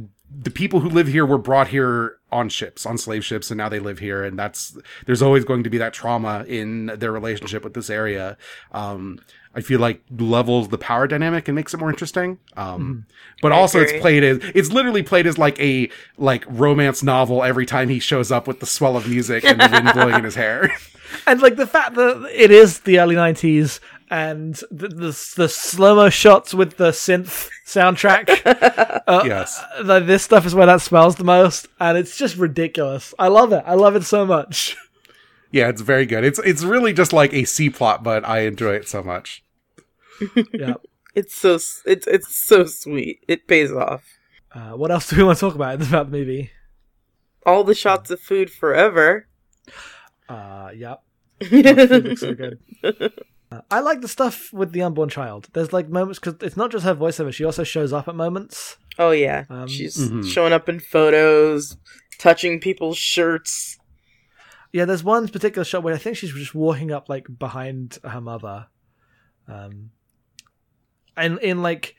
[0.42, 3.68] the people who live here were brought here on ships on slave ships and now
[3.68, 7.64] they live here and that's there's always going to be that trauma in their relationship
[7.64, 8.36] with this area
[8.72, 9.18] um
[9.56, 12.38] I feel like levels the power dynamic and makes it more interesting.
[12.58, 13.06] Um,
[13.40, 13.94] but I also agree.
[13.94, 17.98] it's played as it's literally played as like a like romance novel every time he
[17.98, 20.76] shows up with the swell of music and the wind blowing in his hair.
[21.26, 26.08] and like the fact that it is the early 90s and the the, the slow-mo
[26.08, 28.40] shots with the synth soundtrack
[29.06, 29.60] uh, yes.
[29.82, 33.52] like this stuff is where that smells the most and it's just ridiculous i love
[33.52, 34.76] it i love it so much
[35.52, 36.24] Yeah, it's very good.
[36.24, 39.44] It's it's really just like a C plot, but I enjoy it so much.
[40.52, 40.74] Yeah.
[41.14, 43.24] It's so it's it's so sweet.
[43.28, 44.04] It pays off.
[44.52, 46.50] Uh, what else do we want to talk about about the movie?
[47.46, 49.28] All the shots of food forever.
[50.28, 51.02] Uh, yep.
[51.42, 51.64] Food
[52.04, 52.58] looks so good.
[53.56, 55.48] Uh, I like the stuff with the unborn child.
[55.52, 58.76] There's like moments because it's not just her voiceover; she also shows up at moments.
[58.98, 60.24] Oh yeah, Um, she's Mhm.
[60.26, 61.76] showing up in photos,
[62.18, 63.78] touching people's shirts.
[64.72, 68.20] Yeah, there's one particular shot where I think she's just walking up like behind her
[68.20, 68.66] mother,
[69.48, 69.90] um,
[71.16, 71.94] and in like,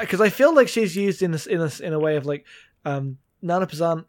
[0.00, 2.44] because I feel like she's used in this in a in a way of like,
[2.84, 4.04] um, Nana Peazant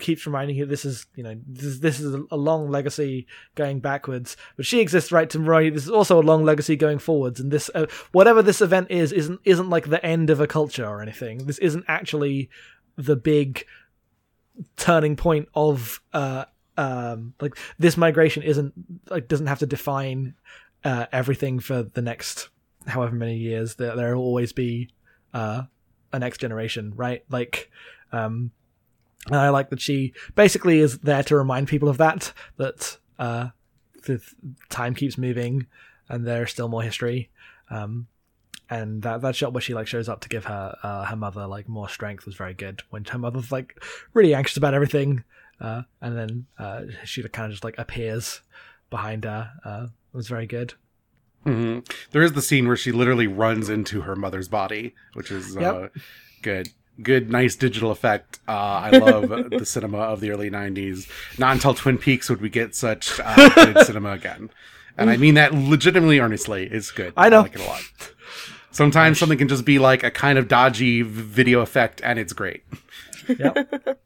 [0.00, 3.80] keeps reminding you this is you know this is, this is a long legacy going
[3.80, 7.40] backwards, but she exists right to you this is also a long legacy going forwards,
[7.40, 10.86] and this uh, whatever this event is isn't isn't like the end of a culture
[10.86, 11.46] or anything.
[11.46, 12.50] This isn't actually
[12.96, 13.64] the big
[14.76, 16.44] turning point of uh
[16.76, 18.72] um like this migration isn't
[19.10, 20.34] like doesn't have to define
[20.84, 22.50] uh everything for the next
[22.86, 24.88] however many years there there will always be
[25.32, 25.62] uh
[26.12, 27.70] a next generation right like
[28.12, 28.50] um
[29.26, 33.48] and i like that she basically is there to remind people of that that uh
[34.06, 34.20] the
[34.68, 35.66] time keeps moving
[36.08, 37.30] and there's still more history
[37.70, 38.06] um
[38.70, 41.46] and that that shot where she like shows up to give her uh, her mother
[41.46, 43.82] like more strength was very good when her mother's like
[44.14, 45.22] really anxious about everything
[45.60, 48.40] uh, and then uh, she kind of just like appears
[48.90, 49.52] behind her.
[49.64, 50.74] Uh, it was very good.
[51.44, 51.78] hmm
[52.10, 55.60] There is the scene where she literally runs into her mother's body, which is uh,
[55.60, 55.92] Yep.
[56.42, 56.68] good.
[57.02, 58.38] Good, nice digital effect.
[58.46, 61.08] Uh, I love the cinema of the early '90s.
[61.38, 64.50] Not until Twin Peaks would we get such uh, good cinema again,
[64.96, 66.66] and I mean that legitimately, earnestly.
[66.66, 67.12] It's good.
[67.16, 67.38] I know.
[67.38, 67.82] I like it a lot.
[68.70, 72.62] Sometimes something can just be like a kind of dodgy video effect, and it's great.
[73.28, 73.98] Yep.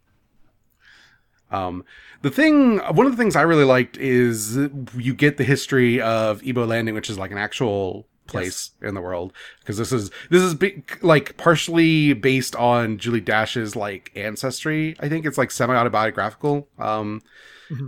[1.51, 1.85] Um,
[2.23, 4.57] the thing, one of the things I really liked is
[4.97, 9.01] you get the history of Ebo Landing, which is like an actual place in the
[9.01, 14.95] world because this is this is big, like partially based on Julie Dash's like ancestry.
[15.01, 16.69] I think it's like semi autobiographical.
[16.79, 17.23] Um,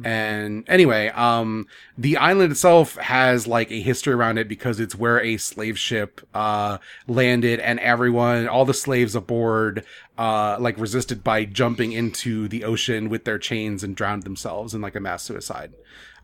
[0.04, 5.20] and anyway, um, the island itself has like a history around it because it's where
[5.20, 9.84] a slave ship, uh, landed and everyone, all the slaves aboard,
[10.18, 14.80] uh, like resisted by jumping into the ocean with their chains and drowned themselves in
[14.82, 15.72] like a mass suicide.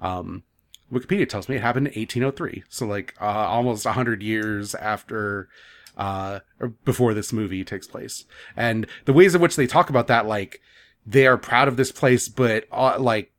[0.02, 0.42] Um,
[0.92, 2.64] Wikipedia tells me it happened in 1803.
[2.68, 5.48] So like, uh, almost a hundred years after,
[5.96, 8.24] uh, or before this movie takes place.
[8.56, 10.60] And the ways in which they talk about that, like,
[11.06, 13.32] they are proud of this place, but, uh, like,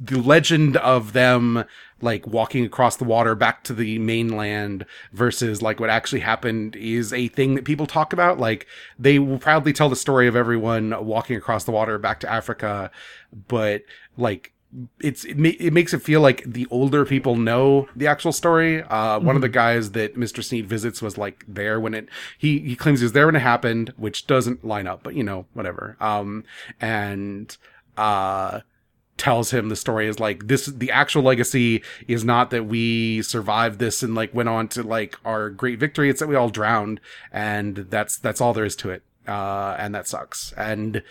[0.00, 1.64] the legend of them
[2.00, 7.12] like walking across the water back to the mainland versus like what actually happened is
[7.12, 8.66] a thing that people talk about like
[8.98, 12.90] they will proudly tell the story of everyone walking across the water back to africa
[13.48, 13.82] but
[14.16, 14.52] like
[15.00, 18.82] it's it, ma- it makes it feel like the older people know the actual story.
[18.82, 22.08] Uh one of the guys that mr sneed visits was like there when it
[22.38, 25.22] he he claims he was there when it happened which doesn't line up but you
[25.22, 25.96] know whatever.
[26.00, 26.44] Um
[26.80, 27.56] and
[27.96, 28.60] uh
[29.16, 33.78] tells him the story is like this the actual legacy is not that we survived
[33.78, 36.10] this and like went on to like our great victory.
[36.10, 37.00] It's that we all drowned
[37.32, 39.02] and that's that's all there is to it.
[39.28, 40.52] Uh and that sucks.
[40.56, 41.02] And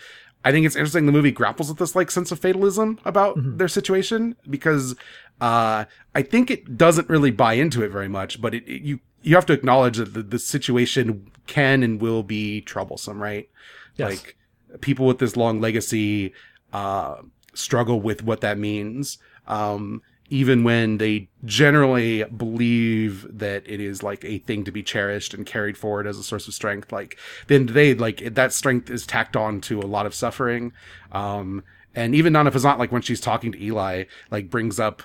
[0.44, 3.68] i think it's interesting the movie grapples with this like sense of fatalism about their
[3.68, 4.94] situation because
[5.40, 9.00] uh i think it doesn't really buy into it very much but it, it- you
[9.22, 13.48] you have to acknowledge that the, the situation can and will be troublesome right?
[13.96, 14.10] Yes.
[14.10, 14.36] like
[14.82, 16.32] people with this long legacy
[16.74, 17.16] uh
[17.54, 19.18] struggle with what that means.
[19.46, 25.34] Um even when they generally believe that it is like a thing to be cherished
[25.34, 29.06] and carried forward as a source of strength like then they like that strength is
[29.06, 30.72] tacked on to a lot of suffering.
[31.12, 31.62] Um
[31.96, 35.02] and even Nana Peazant, like when she's talking to Eli, like brings up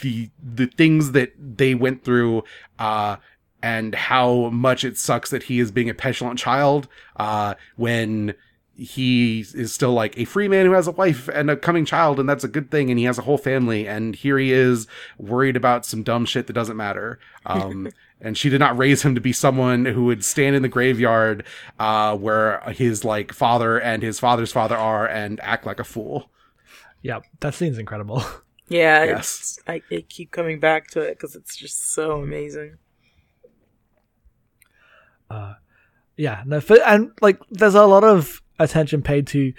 [0.00, 2.44] the the things that they went through
[2.78, 3.16] uh
[3.62, 8.34] and how much it sucks that he is being a petulant child uh when
[8.78, 12.20] he is still like a free man who has a wife and a coming child
[12.20, 14.86] and that's a good thing and he has a whole family and here he is
[15.18, 17.88] worried about some dumb shit that doesn't matter um
[18.20, 21.42] and she did not raise him to be someone who would stand in the graveyard
[21.78, 26.30] uh where his like father and his father's father are and act like a fool
[27.02, 28.22] yeah That scene's incredible.
[28.68, 29.60] Yeah, Yes.
[29.68, 32.78] I, I keep coming back to it because it's just so amazing.
[36.16, 36.42] yeah.
[36.44, 36.60] No.
[36.84, 39.52] And like, there's a lot of attention paid to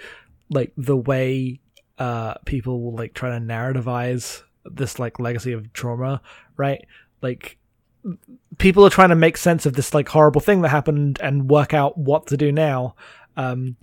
[0.50, 1.60] like the way
[1.98, 6.20] uh people will like try to narrativize this like legacy of trauma,
[6.56, 6.84] right?
[7.22, 7.58] Like
[8.58, 11.74] people are trying to make sense of this like horrible thing that happened and work
[11.74, 12.94] out what to do now.
[13.36, 13.76] Um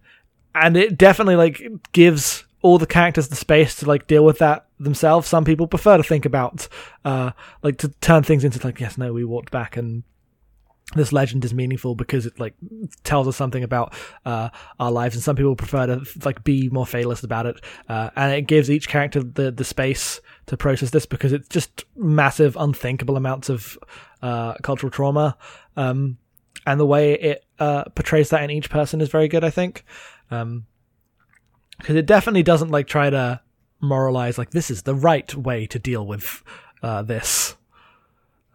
[0.53, 4.65] and it definitely like gives all the characters the space to like deal with that
[4.79, 5.27] themselves.
[5.27, 6.67] Some people prefer to think about
[7.03, 7.31] uh
[7.63, 10.03] like to turn things into like yes no we walked back and
[10.93, 12.53] this legend is meaningful because it like
[13.03, 13.93] tells us something about
[14.25, 17.59] uh, our lives, and some people prefer to like be more fatalist about it.
[17.89, 21.85] Uh, and it gives each character the the space to process this because it's just
[21.95, 23.77] massive, unthinkable amounts of
[24.21, 25.37] uh, cultural trauma.
[25.75, 26.17] Um,
[26.67, 29.83] and the way it uh, portrays that in each person is very good, I think.
[30.29, 30.65] Um,
[31.77, 33.41] because it definitely doesn't like try to
[33.81, 36.41] moralize like this is the right way to deal with
[36.81, 37.55] uh, this.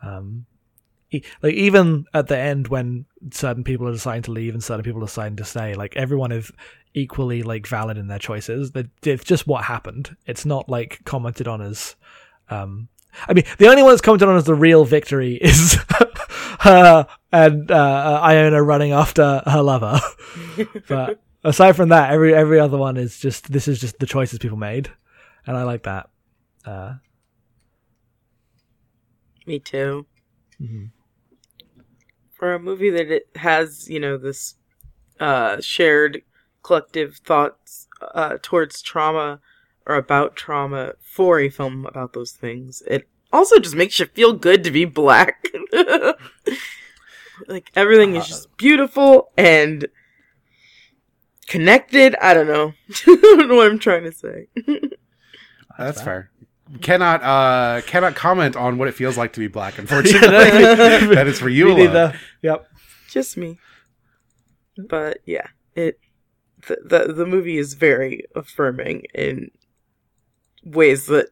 [0.02, 0.46] Um,
[1.42, 5.02] like even at the end when certain people are deciding to leave and certain people
[5.02, 6.50] are deciding to stay, like everyone is
[6.94, 8.72] equally like valid in their choices.
[8.72, 10.16] That it's just what happened.
[10.26, 11.96] It's not like commented on as.
[12.48, 12.88] Um,
[13.28, 15.76] I mean, the only one that's commented on as the real victory is
[16.60, 20.00] her and uh, Iona running after her lover.
[20.88, 24.38] but aside from that, every every other one is just this is just the choices
[24.38, 24.90] people made,
[25.46, 26.08] and I like that.
[26.64, 26.94] Uh,
[29.46, 30.06] Me too.
[30.60, 30.90] mhm.
[32.40, 34.54] For a movie that it has, you know, this
[35.20, 36.22] uh, shared
[36.62, 39.40] collective thoughts uh, towards trauma
[39.84, 44.32] or about trauma for a film about those things, it also just makes you feel
[44.32, 45.44] good to be black.
[47.46, 49.86] like everything is just beautiful and
[51.46, 52.16] connected.
[52.22, 52.72] I don't know.
[53.06, 54.46] I don't know what I'm trying to say.
[55.78, 56.29] That's fair.
[56.72, 56.78] Fair.
[56.80, 59.78] Cannot uh cannot comment on what it feels like to be black.
[59.78, 61.84] Unfortunately, that is for you Me alone.
[61.86, 62.20] neither.
[62.42, 62.66] Yep.
[63.08, 63.58] just me.
[64.76, 65.98] But yeah, it
[66.66, 69.50] the, the the movie is very affirming in
[70.64, 71.28] ways that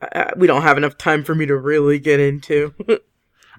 [0.00, 2.74] uh, we don't have enough time for me to really get into.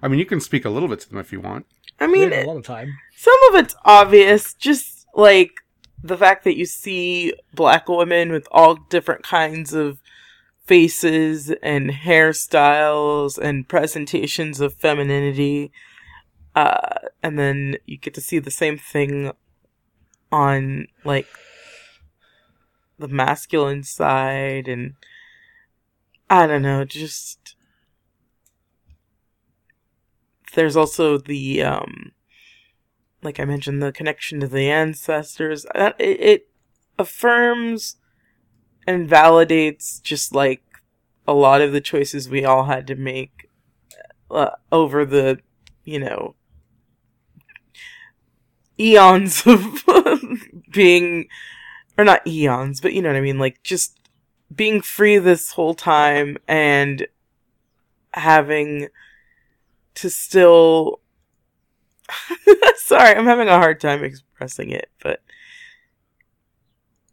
[0.02, 1.66] I mean, you can speak a little bit to them if you want.
[2.00, 2.94] I mean, a lot of time.
[3.18, 5.52] some of it's obvious, just like
[6.02, 10.02] the fact that you see black women with all different kinds of
[10.70, 15.72] faces and hairstyles and presentations of femininity.
[16.56, 19.32] Uh, and then you get to see the same thing
[20.32, 21.26] on like
[23.00, 24.94] the masculine side and
[26.30, 27.56] I don't know, just
[30.54, 32.12] there's also the um
[33.24, 35.66] like I mentioned, the connection to the ancestors.
[35.74, 36.50] It, it
[37.00, 37.96] affirms
[38.90, 40.64] and validates just like
[41.28, 43.48] a lot of the choices we all had to make
[44.32, 45.40] uh, over the,
[45.84, 46.34] you know,
[48.80, 49.84] eons of
[50.72, 51.28] being,
[52.00, 53.38] or not eons, but you know what I mean?
[53.38, 54.00] Like just
[54.54, 57.06] being free this whole time and
[58.16, 58.88] having
[59.94, 61.00] to still
[62.78, 65.22] Sorry, I'm having a hard time expressing it, but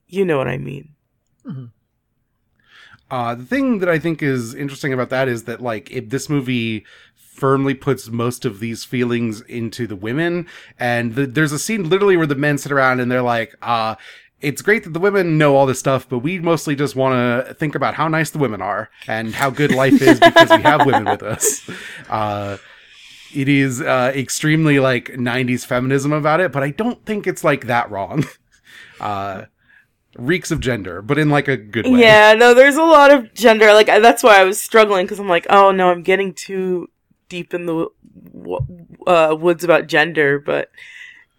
[0.09, 0.96] you know what I mean.
[3.11, 6.29] Uh, the thing that I think is interesting about that is that like if this
[6.29, 10.47] movie firmly puts most of these feelings into the women,
[10.79, 13.95] and the, there's a scene literally where the men sit around and they're like, uh,
[14.41, 17.55] it's great that the women know all this stuff, but we mostly just want to
[17.55, 20.85] think about how nice the women are and how good life is because we have
[20.85, 21.69] women with us.
[22.09, 22.57] Uh,
[23.35, 27.67] it is uh, extremely like 90s feminism about it, but I don't think it's like
[27.67, 28.25] that wrong.
[28.99, 29.45] Uh,
[30.19, 32.01] reeks of gender, but in like a good way.
[32.01, 33.73] Yeah, no, there's a lot of gender.
[33.73, 36.89] Like that's why I was struggling because I'm like, oh no, I'm getting too
[37.29, 37.89] deep in the
[39.07, 40.39] uh, woods about gender.
[40.39, 40.71] But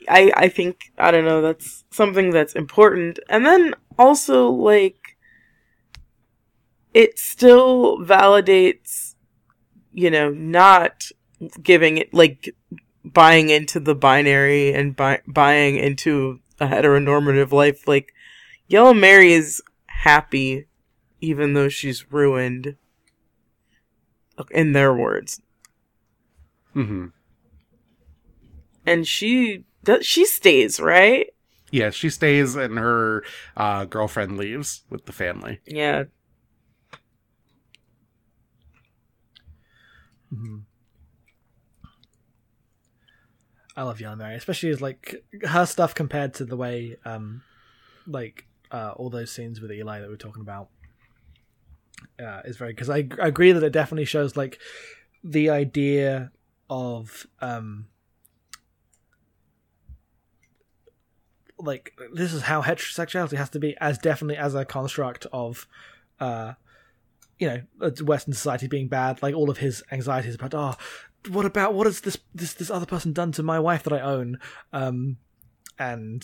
[0.08, 1.42] I, I think I don't know.
[1.42, 3.20] That's something that's important.
[3.30, 5.18] And then also like,
[6.94, 9.16] it still validates,
[9.94, 11.12] you know, not
[11.62, 12.56] giving it like
[13.04, 17.88] buying into the binary and buy, buying into a heteronormative life.
[17.88, 18.13] Like
[18.68, 20.68] Yellow Mary is happy
[21.22, 22.76] even though she's ruined.
[24.52, 25.42] In their words.
[26.74, 27.08] hmm
[28.86, 31.28] And she does she stays, right?
[31.72, 33.24] Yeah, she stays and her
[33.58, 35.60] uh, girlfriend leaves with the family.
[35.65, 36.04] Yeah.
[40.32, 40.65] Mhm.
[43.76, 47.42] I love Yellow Mary, especially as like her stuff compared to the way, um,
[48.06, 50.70] like uh, all those scenes with Eli that we are talking about,
[52.20, 54.60] uh, is very because I, I agree that it definitely shows like
[55.24, 56.32] the idea
[56.70, 57.88] of um,
[61.60, 65.68] like this is how heterosexuality has to be as definitely as a construct of
[66.20, 66.54] uh
[67.40, 70.76] you know western society being bad like all of his anxieties about oh
[71.30, 74.00] what about what has this this this other person done to my wife that i
[74.00, 74.40] own?
[74.72, 75.18] Um
[75.80, 76.24] and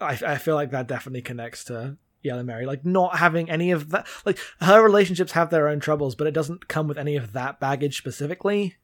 [0.00, 3.90] i i feel like that definitely connects to Yellow Mary, like not having any of
[3.90, 4.06] that.
[4.26, 7.60] Like her relationships have their own troubles, but it doesn't come with any of that
[7.60, 8.74] baggage specifically.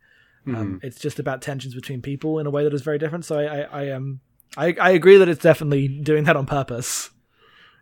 [0.46, 3.24] Um, it's just about tensions between people in a way that is very different.
[3.24, 4.20] So I, I, I um,
[4.56, 7.10] I, I agree that it's definitely doing that on purpose.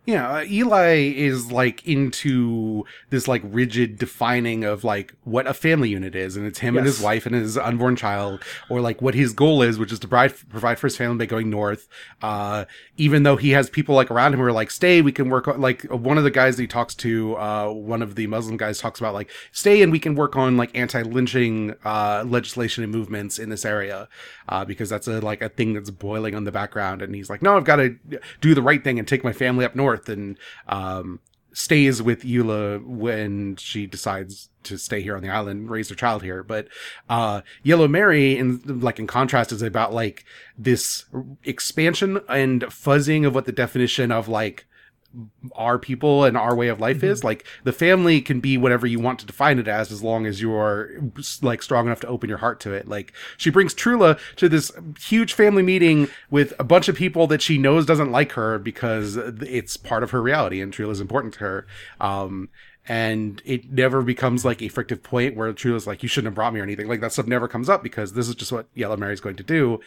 [0.05, 5.91] Yeah, uh, Eli is like into this like rigid defining of like what a family
[5.91, 9.15] unit is, and it's him and his wife and his unborn child, or like what
[9.15, 11.89] his goal is, which is to provide provide for his family by going north.
[12.21, 12.65] Uh,
[12.97, 15.47] even though he has people like around him who are like, "Stay, we can work."
[15.47, 18.57] on Like one of the guys that he talks to, uh, one of the Muslim
[18.57, 22.83] guys talks about like, "Stay and we can work on like anti lynching uh, legislation
[22.83, 24.09] and movements in this area,"
[24.49, 27.03] uh, because that's a like a thing that's boiling on the background.
[27.03, 27.97] And he's like, "No, I've got to
[28.41, 30.39] do the right thing and take my family up north." And
[30.69, 31.21] um,
[31.53, 36.23] stays with Eula when she decides to stay here on the island, raise her child
[36.23, 36.43] here.
[36.43, 36.69] But
[37.09, 40.25] uh, Yellow Mary, in like in contrast, is about like
[40.57, 41.05] this
[41.45, 44.67] expansion and fuzzing of what the definition of like
[45.55, 48.99] our people and our way of life is like the family can be whatever you
[48.99, 50.91] want to define it as as long as you're
[51.43, 52.89] like strong enough to open your heart to it.
[52.89, 57.43] Like she brings trula to this huge family meeting with a bunch of people that
[57.43, 61.41] she knows doesn't like her because it's part of her reality and trula's important to
[61.41, 61.67] her.
[62.01, 62.49] Um
[62.89, 66.53] and it never becomes like a frictive point where Trula's like, you shouldn't have brought
[66.53, 66.89] me or anything.
[66.89, 69.45] Like that stuff never comes up because this is just what Yellow Mary's going to
[69.45, 69.79] do.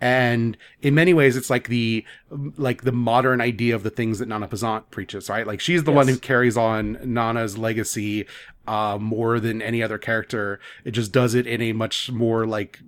[0.00, 4.28] And in many ways, it's like the, like the modern idea of the things that
[4.28, 5.46] Nana Peazant preaches, right?
[5.46, 8.26] Like she's the one who carries on Nana's legacy,
[8.68, 10.60] uh, more than any other character.
[10.84, 12.80] It just does it in a much more like,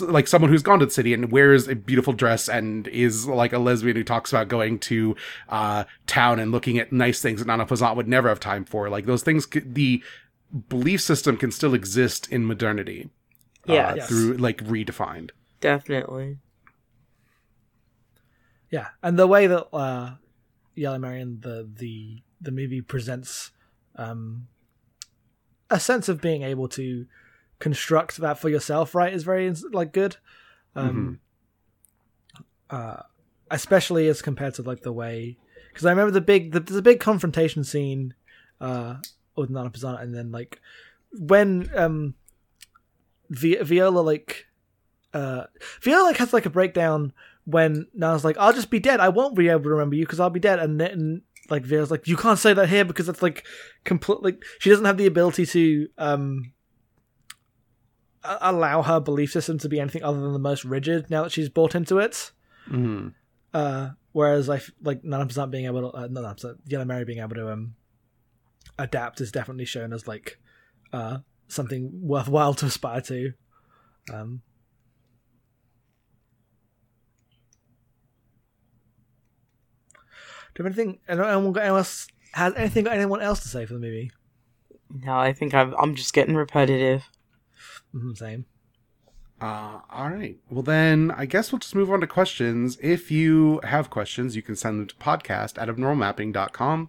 [0.00, 3.52] like someone who's gone to the city and wears a beautiful dress and is like
[3.52, 5.14] a lesbian who talks about going to,
[5.48, 8.88] uh, town and looking at nice things that Nana Peazant would never have time for.
[8.88, 10.02] Like those things, the
[10.68, 13.10] belief system can still exist in modernity.
[13.66, 14.08] Yeah, uh, Yes.
[14.08, 15.30] through like redefined.
[15.60, 16.38] definitely.
[18.70, 20.14] Yeah, and the way that uh,
[20.74, 23.52] Yellow Mary and the the the movie presents
[23.96, 24.48] um,
[25.74, 27.04] a sense of being able to
[27.58, 30.16] construct that for yourself, right, is very like good.
[30.76, 31.20] Um,
[32.70, 33.02] uh,
[33.50, 35.36] especially as compared to like the way
[35.68, 38.14] because I remember the big the, there's a big confrontation scene
[38.60, 38.96] uh,
[39.36, 40.60] with Nana Peazant, and then like
[41.12, 42.14] when um,
[43.28, 44.46] Vi- Viola like
[45.12, 45.44] uh,
[45.82, 47.12] Viola like has like a breakdown
[47.44, 49.00] when Nana's like, "I'll just be dead.
[49.00, 51.90] I won't be able to remember you because I'll be dead." And then like Vera's
[51.90, 53.44] like, "You can't say that here because it's like
[53.84, 54.22] complete.
[54.22, 56.52] Like she doesn't have the ability to um
[58.22, 61.48] allow her belief system to be anything other than the most rigid now that she's
[61.48, 62.32] bought into it."
[62.68, 63.08] Mm-hmm.
[63.52, 66.84] Uh, whereas I f- like none of us not being able to, uh, of Yellow
[66.84, 67.74] Mary being able to um
[68.78, 70.38] adapt is definitely shown as like
[70.92, 71.18] uh
[71.48, 73.32] something worthwhile to aspire to.
[74.12, 74.42] Um,
[80.54, 80.98] do you have anything?
[81.08, 82.06] Anyone got anyone else?
[82.32, 84.10] Has anything got anyone else to say for the movie?
[85.02, 87.04] No, I think I'm, I'm just getting repetitive.
[87.94, 88.44] Mhm, same.
[89.40, 90.36] Uh, all right.
[90.48, 92.78] Well, then I guess we'll just move on to questions.
[92.80, 96.88] If you have questions, you can send them to podcast at abnormalmapping.com.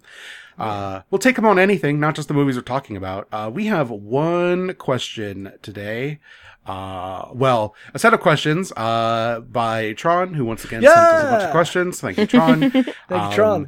[0.58, 3.28] Uh, we'll take them on anything, not just the movies we're talking about.
[3.32, 6.20] Uh, we have one question today.
[6.66, 11.30] Uh, well, a set of questions, uh, by Tron, who once again sent us a
[11.32, 12.02] bunch of questions.
[12.02, 12.72] Thank you, Tron.
[12.72, 13.68] Thank you, Tron.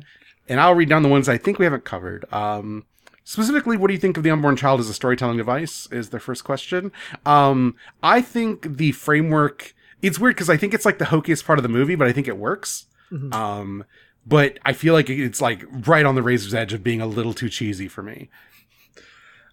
[0.49, 2.25] And I'll read down the ones I think we haven't covered.
[2.33, 2.85] Um,
[3.23, 5.87] specifically, what do you think of the unborn child as a storytelling device?
[5.91, 6.91] Is the first question.
[7.25, 9.73] Um, I think the framework.
[10.01, 12.11] It's weird because I think it's like the hokiest part of the movie, but I
[12.13, 12.85] think it works.
[13.11, 13.33] Mhm.
[13.33, 13.83] Um,
[14.25, 17.33] but I feel like it's like right on the razor's edge of being a little
[17.33, 18.29] too cheesy for me.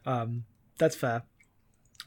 [0.06, 0.44] Um,
[0.78, 1.22] that's fair.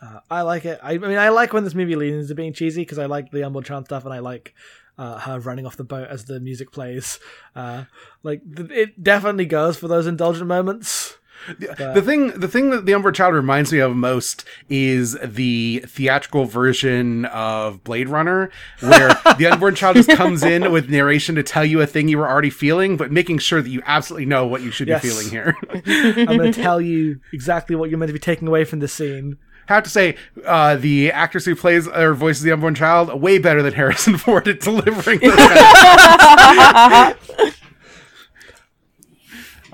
[0.02, 0.80] Uh, I like it.
[0.84, 3.32] I, I mean, I like when this movie leans into being cheesy because I like
[3.32, 4.54] the Unborn Child stuff, and I like
[4.98, 7.20] uh, her running off the boat as the music plays.
[7.56, 7.86] Uh,
[8.24, 11.18] like th- it definitely goes for those indulgent moments.
[11.60, 15.84] The, the thing, the thing that the Unborn Child reminds me of most is the
[15.88, 21.44] theatrical version of Blade Runner, where the Unborn Child just comes in with narration to
[21.44, 24.48] tell you a thing you were already feeling, but making sure that you absolutely know
[24.48, 25.04] what you should Yes.
[25.04, 25.56] be feeling here.
[26.28, 28.94] I'm going to tell you exactly what you're meant to be taking away from this
[28.94, 29.38] scene.
[29.68, 30.16] Have to say,
[30.46, 34.48] uh, the actress who plays or voices the unborn child way better than Harrison Ford
[34.48, 35.38] at delivering of-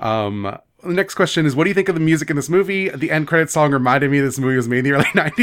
[0.00, 2.88] um, the next question is, what do you think of the music in this movie?
[2.90, 5.34] The end credit song reminded me this movie was made in the early '90s.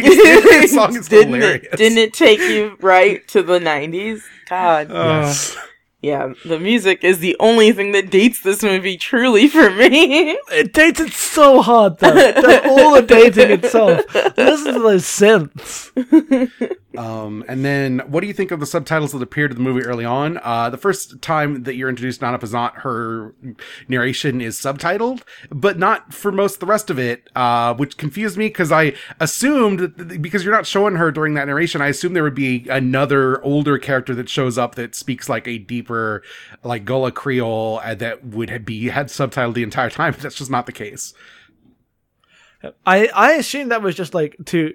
[0.62, 1.68] the song is didn't hilarious.
[1.74, 1.78] it?
[1.78, 4.22] Didn't it take you right to the '90s?
[4.49, 5.58] God, Uh, Yes.
[6.02, 10.38] Yeah, the music is the only thing that dates this movie truly for me.
[10.52, 12.12] It dates it so hard though.
[12.12, 14.04] They're all the dating itself.
[14.38, 15.91] Listen to those synths.
[16.97, 19.86] Um, and then, what do you think of the subtitles that appeared in the movie
[19.86, 20.39] early on?
[20.43, 23.34] Uh, the first time that you're introduced to Nana Peazant, her
[23.88, 28.38] narration is subtitled, but not for most of the rest of it, uh, which confused
[28.38, 32.16] me because I assumed that because you're not showing her during that narration, I assumed
[32.16, 35.60] there would be another older character that shows up that speaks like a
[35.92, 36.24] deeper,
[36.64, 40.16] like Gullah Creole uh, that would be had subtitled the entire time.
[40.20, 41.14] That's just not the case.
[42.86, 44.74] I I assume that was just like to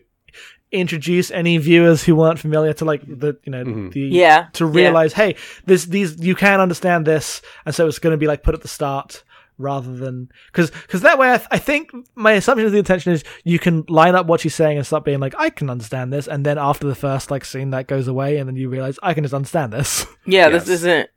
[0.73, 3.93] introduce any viewers who weren't familiar to like the you know Mhm.
[3.93, 4.71] the Yeah, to yeah.
[4.75, 5.37] realize hey
[5.67, 8.63] this these you can understand this and so it's going to be like put at
[8.63, 9.23] the start
[9.59, 13.13] rather than because because that way I, th- I think my assumption of the intention
[13.13, 16.13] is you can line up what she's saying and start being like I can understand
[16.13, 18.99] this and then after the first like scene that goes away and then you realize
[19.03, 20.65] I can just understand this Yeah, Yes.
[20.65, 21.11] this isn't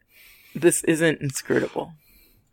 [0.55, 1.93] this isn't inscrutable.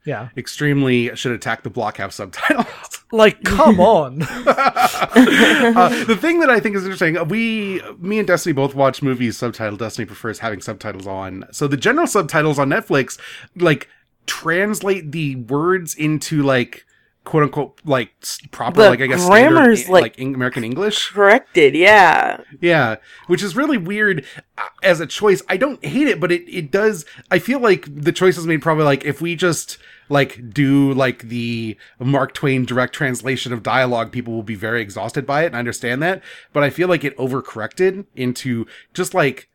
[0.04, 2.66] yeah Extremely should attack the blockhouse subtitles.
[3.12, 8.52] like come on uh, the thing that I think is interesting, we, me and Destiny
[8.52, 9.78] both watch movies subtitled.
[9.78, 11.44] Destiny prefers having subtitles on.
[11.52, 13.18] So the general subtitles on Netflix,
[13.56, 13.88] like,
[14.26, 16.84] translate the words into, like,
[17.24, 18.10] quote unquote, like,
[18.50, 21.10] proper, The like, I guess, grammar's, standard, like- like, American English.
[21.10, 22.40] Corrected, yeah.
[22.60, 22.96] Yeah,
[23.26, 24.24] which is really weird
[24.56, 25.42] uh, as a choice.
[25.48, 27.04] I don't hate it, but it, it does.
[27.30, 31.22] I feel like the choice is made probably like if we just like do like
[31.22, 35.56] the Mark Twain direct translation of dialogue, people will be very exhausted by it, and
[35.56, 36.22] I understand that.
[36.52, 39.48] But I feel like it overcorrected into just like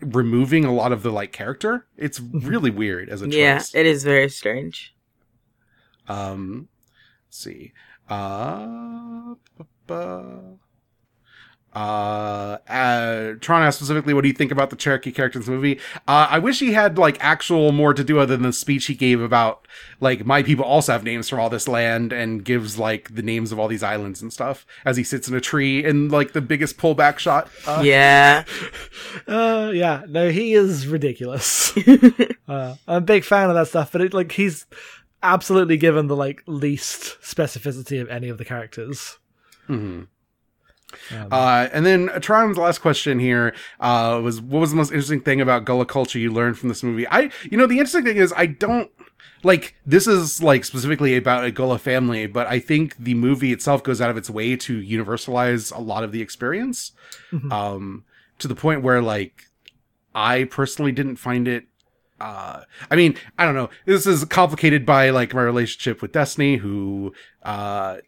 [0.00, 1.86] removing a lot of the like character.
[1.96, 3.74] It's really weird as a Yeah, choice.
[3.74, 4.94] it is very strange.
[6.08, 6.68] Um,
[7.28, 7.72] let's see.
[8.08, 10.58] Uh, bu- bu-
[11.72, 15.48] uh, uh, Tron asked specifically, what do you think about the Cherokee character in this
[15.48, 15.78] movie?
[16.08, 18.94] Uh, I wish he had like actual more to do other than the speech he
[18.94, 19.68] gave about
[20.00, 23.52] like my people also have names for all this land and gives like the names
[23.52, 26.40] of all these islands and stuff as he sits in a tree in like the
[26.40, 27.48] biggest pullback shot.
[27.66, 28.44] Uh, yeah.
[29.28, 31.76] uh yeah no he is ridiculous
[32.48, 34.66] uh, I'm a big fan of that stuff but it like he's
[35.22, 39.18] absolutely given the like least specificity of any of the characters
[39.68, 40.08] mhm.
[41.12, 45.20] Um, Uh, and then Tron's last question here uh, was, "What was the most interesting
[45.20, 48.16] thing about Gullah culture you learned from this movie?" I, you know, the interesting thing
[48.16, 48.90] is I don't
[49.42, 53.82] like this is like specifically about a Gullah family, but I think the movie itself
[53.82, 56.92] goes out of its way to universalize a lot of the experience,
[57.32, 57.50] Mhm.
[57.52, 58.04] um,
[58.38, 59.44] to the point where like
[60.14, 61.64] I personally didn't find it.
[62.20, 63.70] Uh, I mean, I don't know.
[63.86, 67.98] This is complicated by like my relationship with Destiny, who, uh,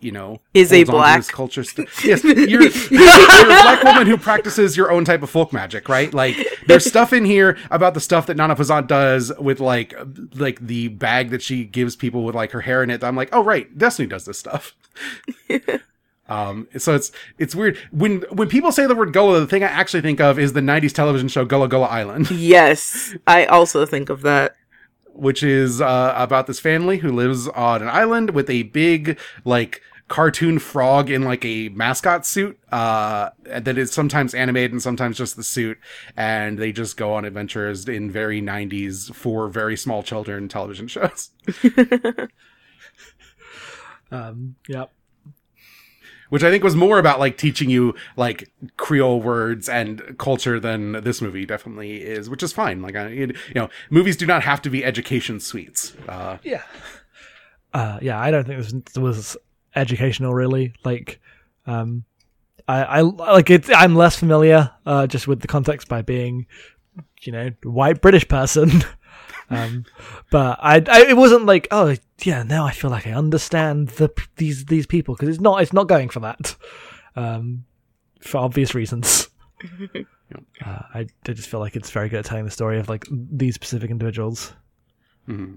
[0.00, 1.26] you know, Is a holds on to black.
[1.28, 1.64] culture.
[1.64, 5.88] St- yes, you're, you're a black woman who practices your own type of folk magic,
[5.88, 6.12] right?
[6.12, 6.36] Like,
[6.66, 9.94] there's stuff in here about the stuff that Nana Peazant does with like,
[10.34, 13.02] like the bag that she gives people with like her hair in it.
[13.02, 14.74] I'm like, oh right, Destiny does this stuff.
[16.28, 19.68] Um, so it's it's weird when when people say the word Gullah, the thing I
[19.68, 22.30] actually think of is the '90s television show Gullah Gullah Island.
[22.32, 24.56] Yes, I also think of that.
[25.18, 29.82] Which is uh, about this family who lives on an island with a big like
[30.08, 35.36] cartoon frog in like a mascot suit uh that is sometimes animated and sometimes just
[35.36, 35.78] the suit.
[36.16, 41.30] And they just go on adventures in very 90s for very small children television shows.
[44.12, 44.84] Um yeah
[46.30, 50.92] which i think was more about like teaching you like creole words and culture than
[51.04, 52.82] this movie definitely is which is fine.
[52.82, 55.94] Like I, you know movies do not have to be education suites.
[56.08, 56.62] Uh yeah.
[57.72, 59.36] Uh yeah i don't think this was
[59.74, 60.72] educational really.
[60.84, 61.20] Like
[61.66, 62.04] um
[62.68, 66.46] i i like it i'm less familiar uh just with the context by being
[67.22, 68.70] you know white british person
[69.50, 69.84] um
[70.30, 74.10] but I, I it wasn't like oh yeah now i feel like i understand the
[74.36, 76.56] these these people because it's not it's not going for that
[77.14, 77.64] um
[78.20, 79.28] for obvious reasons
[79.94, 83.04] uh, I, I just feel like it's very good at telling the story of like
[83.10, 84.52] these specific individuals
[85.28, 85.54] Mm-hmm.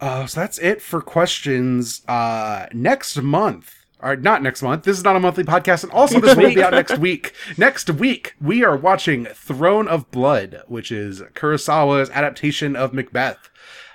[0.00, 2.02] Uh, so that's it for questions.
[2.08, 4.84] Uh, next month, or not next month.
[4.84, 7.32] This is not a monthly podcast, and also this won't be out next week.
[7.56, 13.50] Next week, we are watching Throne of Blood, which is Kurosawa's adaptation of Macbeth.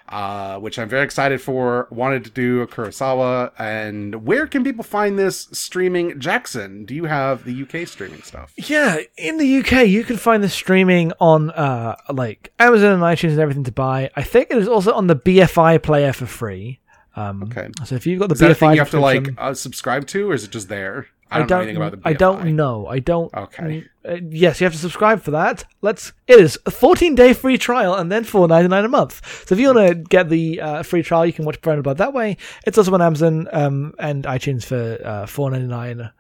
[0.08, 1.88] Uh, which I'm very excited for.
[1.89, 6.20] Wanted to do a Kurosawa, and where can people find this streaming?
[6.20, 8.53] Jackson, do you have the UK streaming stuff?
[8.56, 13.32] Yeah, in the UK, you can find the streaming on uh like Amazon and iTunes
[13.32, 14.12] and everything to buy.
[14.16, 16.82] I think it is also on the BFI player for free.
[17.16, 17.70] Um, Okay.
[17.86, 19.53] So if you've got the Is that a BFI thing you have to like uh,
[19.53, 21.07] subscribe to, or is it just there?
[21.32, 21.76] I don't, know don't.
[21.78, 22.88] about the I don't know.
[22.88, 23.34] I don't.
[23.34, 23.86] Okay.
[24.07, 25.66] Uh, yes, you have to subscribe for that.
[25.82, 26.13] Let's.
[26.28, 29.47] It is a 14 day free trial and then 4.99 a month.
[29.47, 31.97] So if you want to get the uh, free trial, you can watch Throne Blood
[31.97, 32.38] that way.
[32.66, 36.11] It's also on Amazon um, and iTunes for uh, 4.99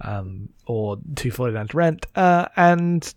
[0.00, 2.06] um, or 2.49 to rent.
[2.14, 3.14] Uh, and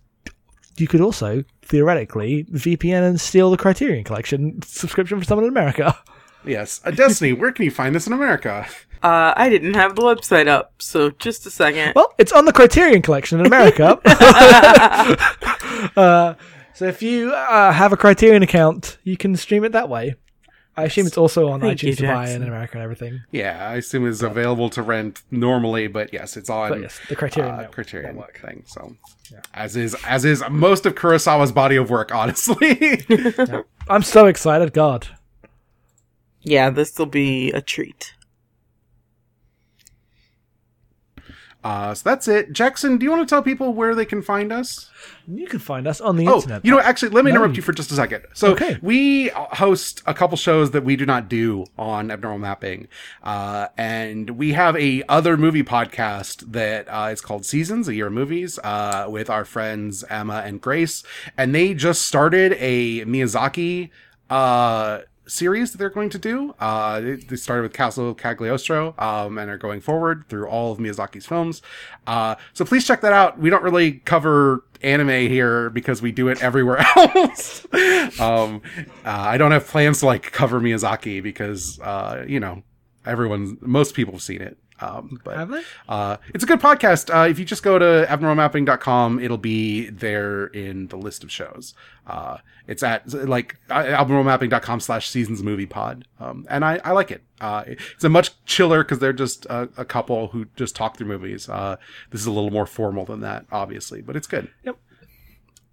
[0.76, 5.96] you could also theoretically VPN and steal the Criterion Collection subscription for someone in America.
[6.44, 7.32] Yes, uh, Destiny.
[7.32, 8.66] where can you find this in America?
[9.02, 11.92] Uh, I didn't have the website up, so just a second.
[11.94, 14.00] Well, it's on the Criterion Collection in America.
[15.96, 16.34] uh,
[16.74, 20.14] so if you uh, have a Criterion account, you can stream it that way.
[20.78, 23.20] I assume it's also on Thank you, iTunes to buy in America and everything.
[23.32, 27.52] Yeah, I assume it's available to rent normally, but yes, it's on yes, the Criterion.
[27.52, 28.38] uh, Criterion network.
[28.38, 28.62] thing.
[28.64, 28.96] So,
[29.54, 33.04] as is as is most of Kurosawa's body of work, honestly.
[33.88, 34.72] I'm so excited.
[34.72, 35.08] God.
[36.48, 38.14] Yeah, this will be a treat.
[41.64, 42.52] uh, so that's it.
[42.52, 44.88] Jackson, do you want to tell people where they can find us?
[45.26, 46.64] You can find us on the Oh, internet.
[46.64, 47.36] you know, actually, let me No.
[47.38, 48.22] interrupt you for just a second.
[48.32, 48.78] So, Okay.
[48.80, 52.86] we host a couple shows that we do not do on Abnormal Mapping,
[53.24, 58.06] uh, and we have a other movie podcast that uh, is called Seasons, a Year
[58.06, 61.02] of Movies, uh, with our friends Emma and Grace,
[61.36, 63.90] and they just started a Miyazaki
[64.30, 66.54] uh, series that they're going to do.
[66.58, 71.26] Uh, they, started with Castle Cagliostro, um, and are going forward through all of Miyazaki's
[71.26, 71.62] films.
[72.06, 73.38] Uh, so please check that out.
[73.38, 77.66] We don't really cover anime here because we do it everywhere else.
[78.20, 78.62] um,
[79.04, 82.62] uh, I don't have plans to like cover Miyazaki because, uh, you know,
[83.04, 84.58] everyone, most people have seen it.
[84.80, 85.62] Um, but Have they?
[85.88, 87.12] uh, it's a good podcast.
[87.14, 91.74] Uh, if you just go to abnormalmapping.com, it'll be there in the list of shows.
[92.06, 96.06] Uh, it's at like uh, abnormalmapping.com slash seasons movie pod.
[96.20, 97.22] Um, and I, I like it.
[97.40, 101.08] Uh, it's a much chiller because they're just a, a couple who just talk through
[101.08, 101.48] movies.
[101.48, 101.76] Uh,
[102.10, 104.48] this is a little more formal than that, obviously, but it's good.
[104.64, 104.76] Yep.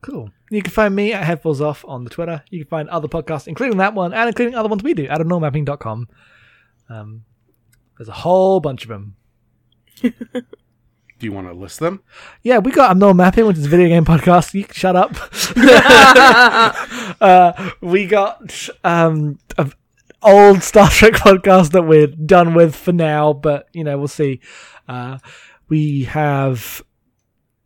[0.01, 0.30] Cool.
[0.51, 2.43] You can find me at Headfuls Off on the Twitter.
[2.51, 5.20] You can find other podcasts, including that one and including other ones we do at
[5.20, 6.08] normmapping.com.
[6.89, 7.24] Um,
[7.98, 9.16] there's a whole bunch of them.
[10.02, 12.02] Do you want to list them?
[12.43, 14.54] Yeah, we got Abnormal Mapping, which is a video game podcast.
[14.54, 15.16] You can shut up.
[17.22, 19.72] uh, we got um, an
[20.22, 24.41] old Star Trek podcast that we're done with for now, but you know we'll see.
[24.89, 25.20] Uh,
[25.70, 26.84] we have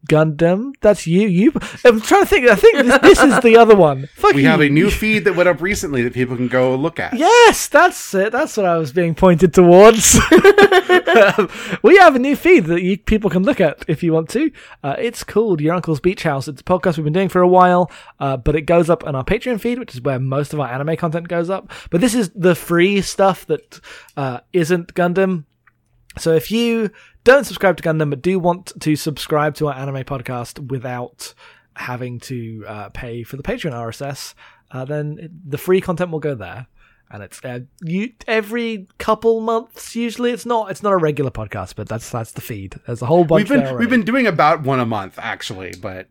[0.07, 0.73] Gundam.
[0.81, 1.27] That's you.
[1.27, 1.51] You.
[1.83, 2.47] I'm trying to think.
[2.47, 4.07] I think this, this is the other one.
[4.15, 4.47] Fuck We you.
[4.47, 7.13] have a new feed that went up recently that people can go look at.
[7.13, 8.31] Yes, that's it.
[8.31, 10.15] That's what I was being pointed towards.
[11.83, 14.51] we have a new feed that you, people can look at if you want to.
[14.83, 16.47] Uh, it's called Your Uncle's Beach House.
[16.47, 19.15] It's a podcast we've been doing for a while, uh, but it goes up on
[19.15, 21.71] our Patreon feed, which is where most of our anime content goes up.
[21.89, 23.79] But this is the free stuff that
[24.15, 25.45] uh, isn't Gundam.
[26.17, 26.91] So if you
[27.29, 31.33] don't subscribe to Gundam but do want to subscribe to our anime podcast without
[31.75, 34.33] having to uh, pay for the Patreon RSS,
[34.71, 36.67] uh, then the free content will go there.
[37.11, 39.95] And it's uh, you every couple months.
[39.95, 42.79] Usually, it's not it's not a regular podcast, but that's that's the feed.
[42.85, 43.49] There's a whole bunch.
[43.49, 46.07] We've been there we've been doing about one a month actually, but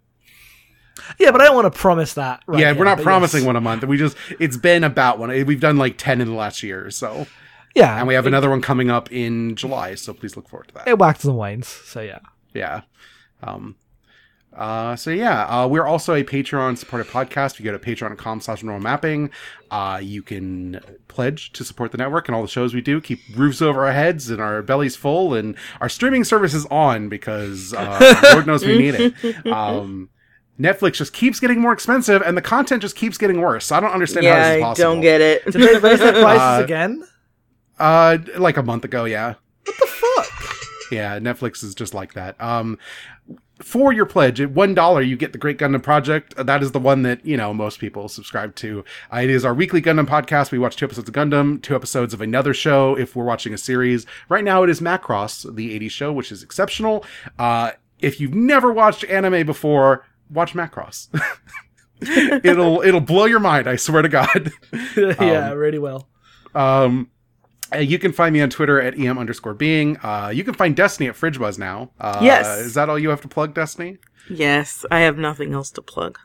[1.20, 2.42] yeah, but I don't want to promise that.
[2.48, 3.46] Right yeah, we're not promising yes.
[3.46, 3.84] one a month.
[3.84, 5.30] We just it's been about one.
[5.46, 7.28] We've done like ten in the last year, or so
[7.74, 9.94] Yeah, and we have another one coming up in July.
[9.94, 10.88] So please look forward to that.
[10.88, 11.68] it waxes and wanes.
[11.68, 12.18] So yeah,
[12.54, 12.82] Yeah.
[13.42, 13.76] Um.
[14.56, 17.52] Uh, so yeah, uh, we're also a Patreon supported podcast.
[17.52, 19.30] If you go to patreon.com slash normal mapping,
[19.70, 23.20] uh, you can pledge to support the network and all the shows we do, keep
[23.36, 27.72] roofs over our heads and our bellies full and our streaming service is on because,
[27.72, 29.46] uh, Lord knows we need it.
[29.46, 30.08] Um,
[30.58, 33.66] Netflix just keeps getting more expensive and the content just keeps getting worse.
[33.66, 35.44] So I don't understand how yeah, this is I don't get it.
[35.44, 37.06] did they raise their prices Uh, again?
[37.78, 39.34] Uh, like a month ago, yeah.
[39.64, 40.56] What the fuck.
[40.90, 42.40] Yeah, Netflix is just like that.
[42.40, 42.78] Um,
[43.60, 46.34] for your pledge at one dollar, you get the Great Gundam Project.
[46.36, 48.84] That is the one that you know most people subscribe to.
[49.12, 50.50] Uh, it is our weekly Gundam podcast.
[50.50, 52.96] We watch two episodes of Gundam, two episodes of another show.
[52.96, 56.42] If we're watching a series, right now it is Macross, the '80s show, which is
[56.42, 57.04] exceptional.
[57.38, 61.08] Uh, if you've never watched anime before, watch Macross.
[62.44, 63.68] it'll it'll blow your mind.
[63.68, 64.52] I swear to God.
[64.96, 66.08] yeah, really well.
[66.54, 67.10] Um,
[67.74, 69.96] uh, you can find me on Twitter at em underscore being.
[70.02, 71.90] Uh, you can find Destiny at FridgeBuzz now.
[72.00, 72.46] Uh, Yes.
[72.60, 73.98] Is that all you have to plug, Destiny?
[74.30, 76.18] yes, I have nothing else to plug.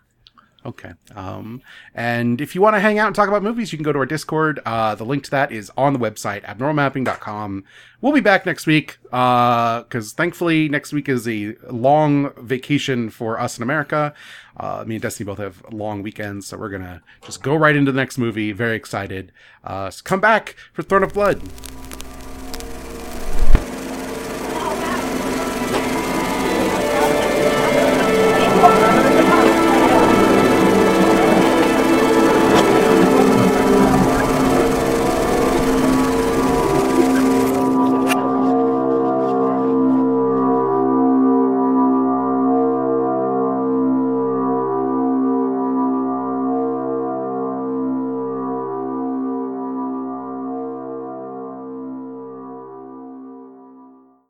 [0.66, 0.93] Okay.
[1.14, 1.61] Um,
[1.93, 3.99] and if you want to hang out and talk about movies, you can go to
[3.99, 4.61] our Discord.
[4.66, 7.66] Uh, the link to that is on the website, abnormalmapping.com.
[7.99, 13.39] We'll be back next week, uh, cause thankfully next week is a long vacation for
[13.39, 14.14] us in America.
[14.57, 17.91] Uh, me and Destiny both have long weekends, so we're gonna just go right into
[17.91, 18.51] the next movie.
[18.51, 19.32] Very excited.
[19.64, 21.41] Uh, so come back for Throne of Blood.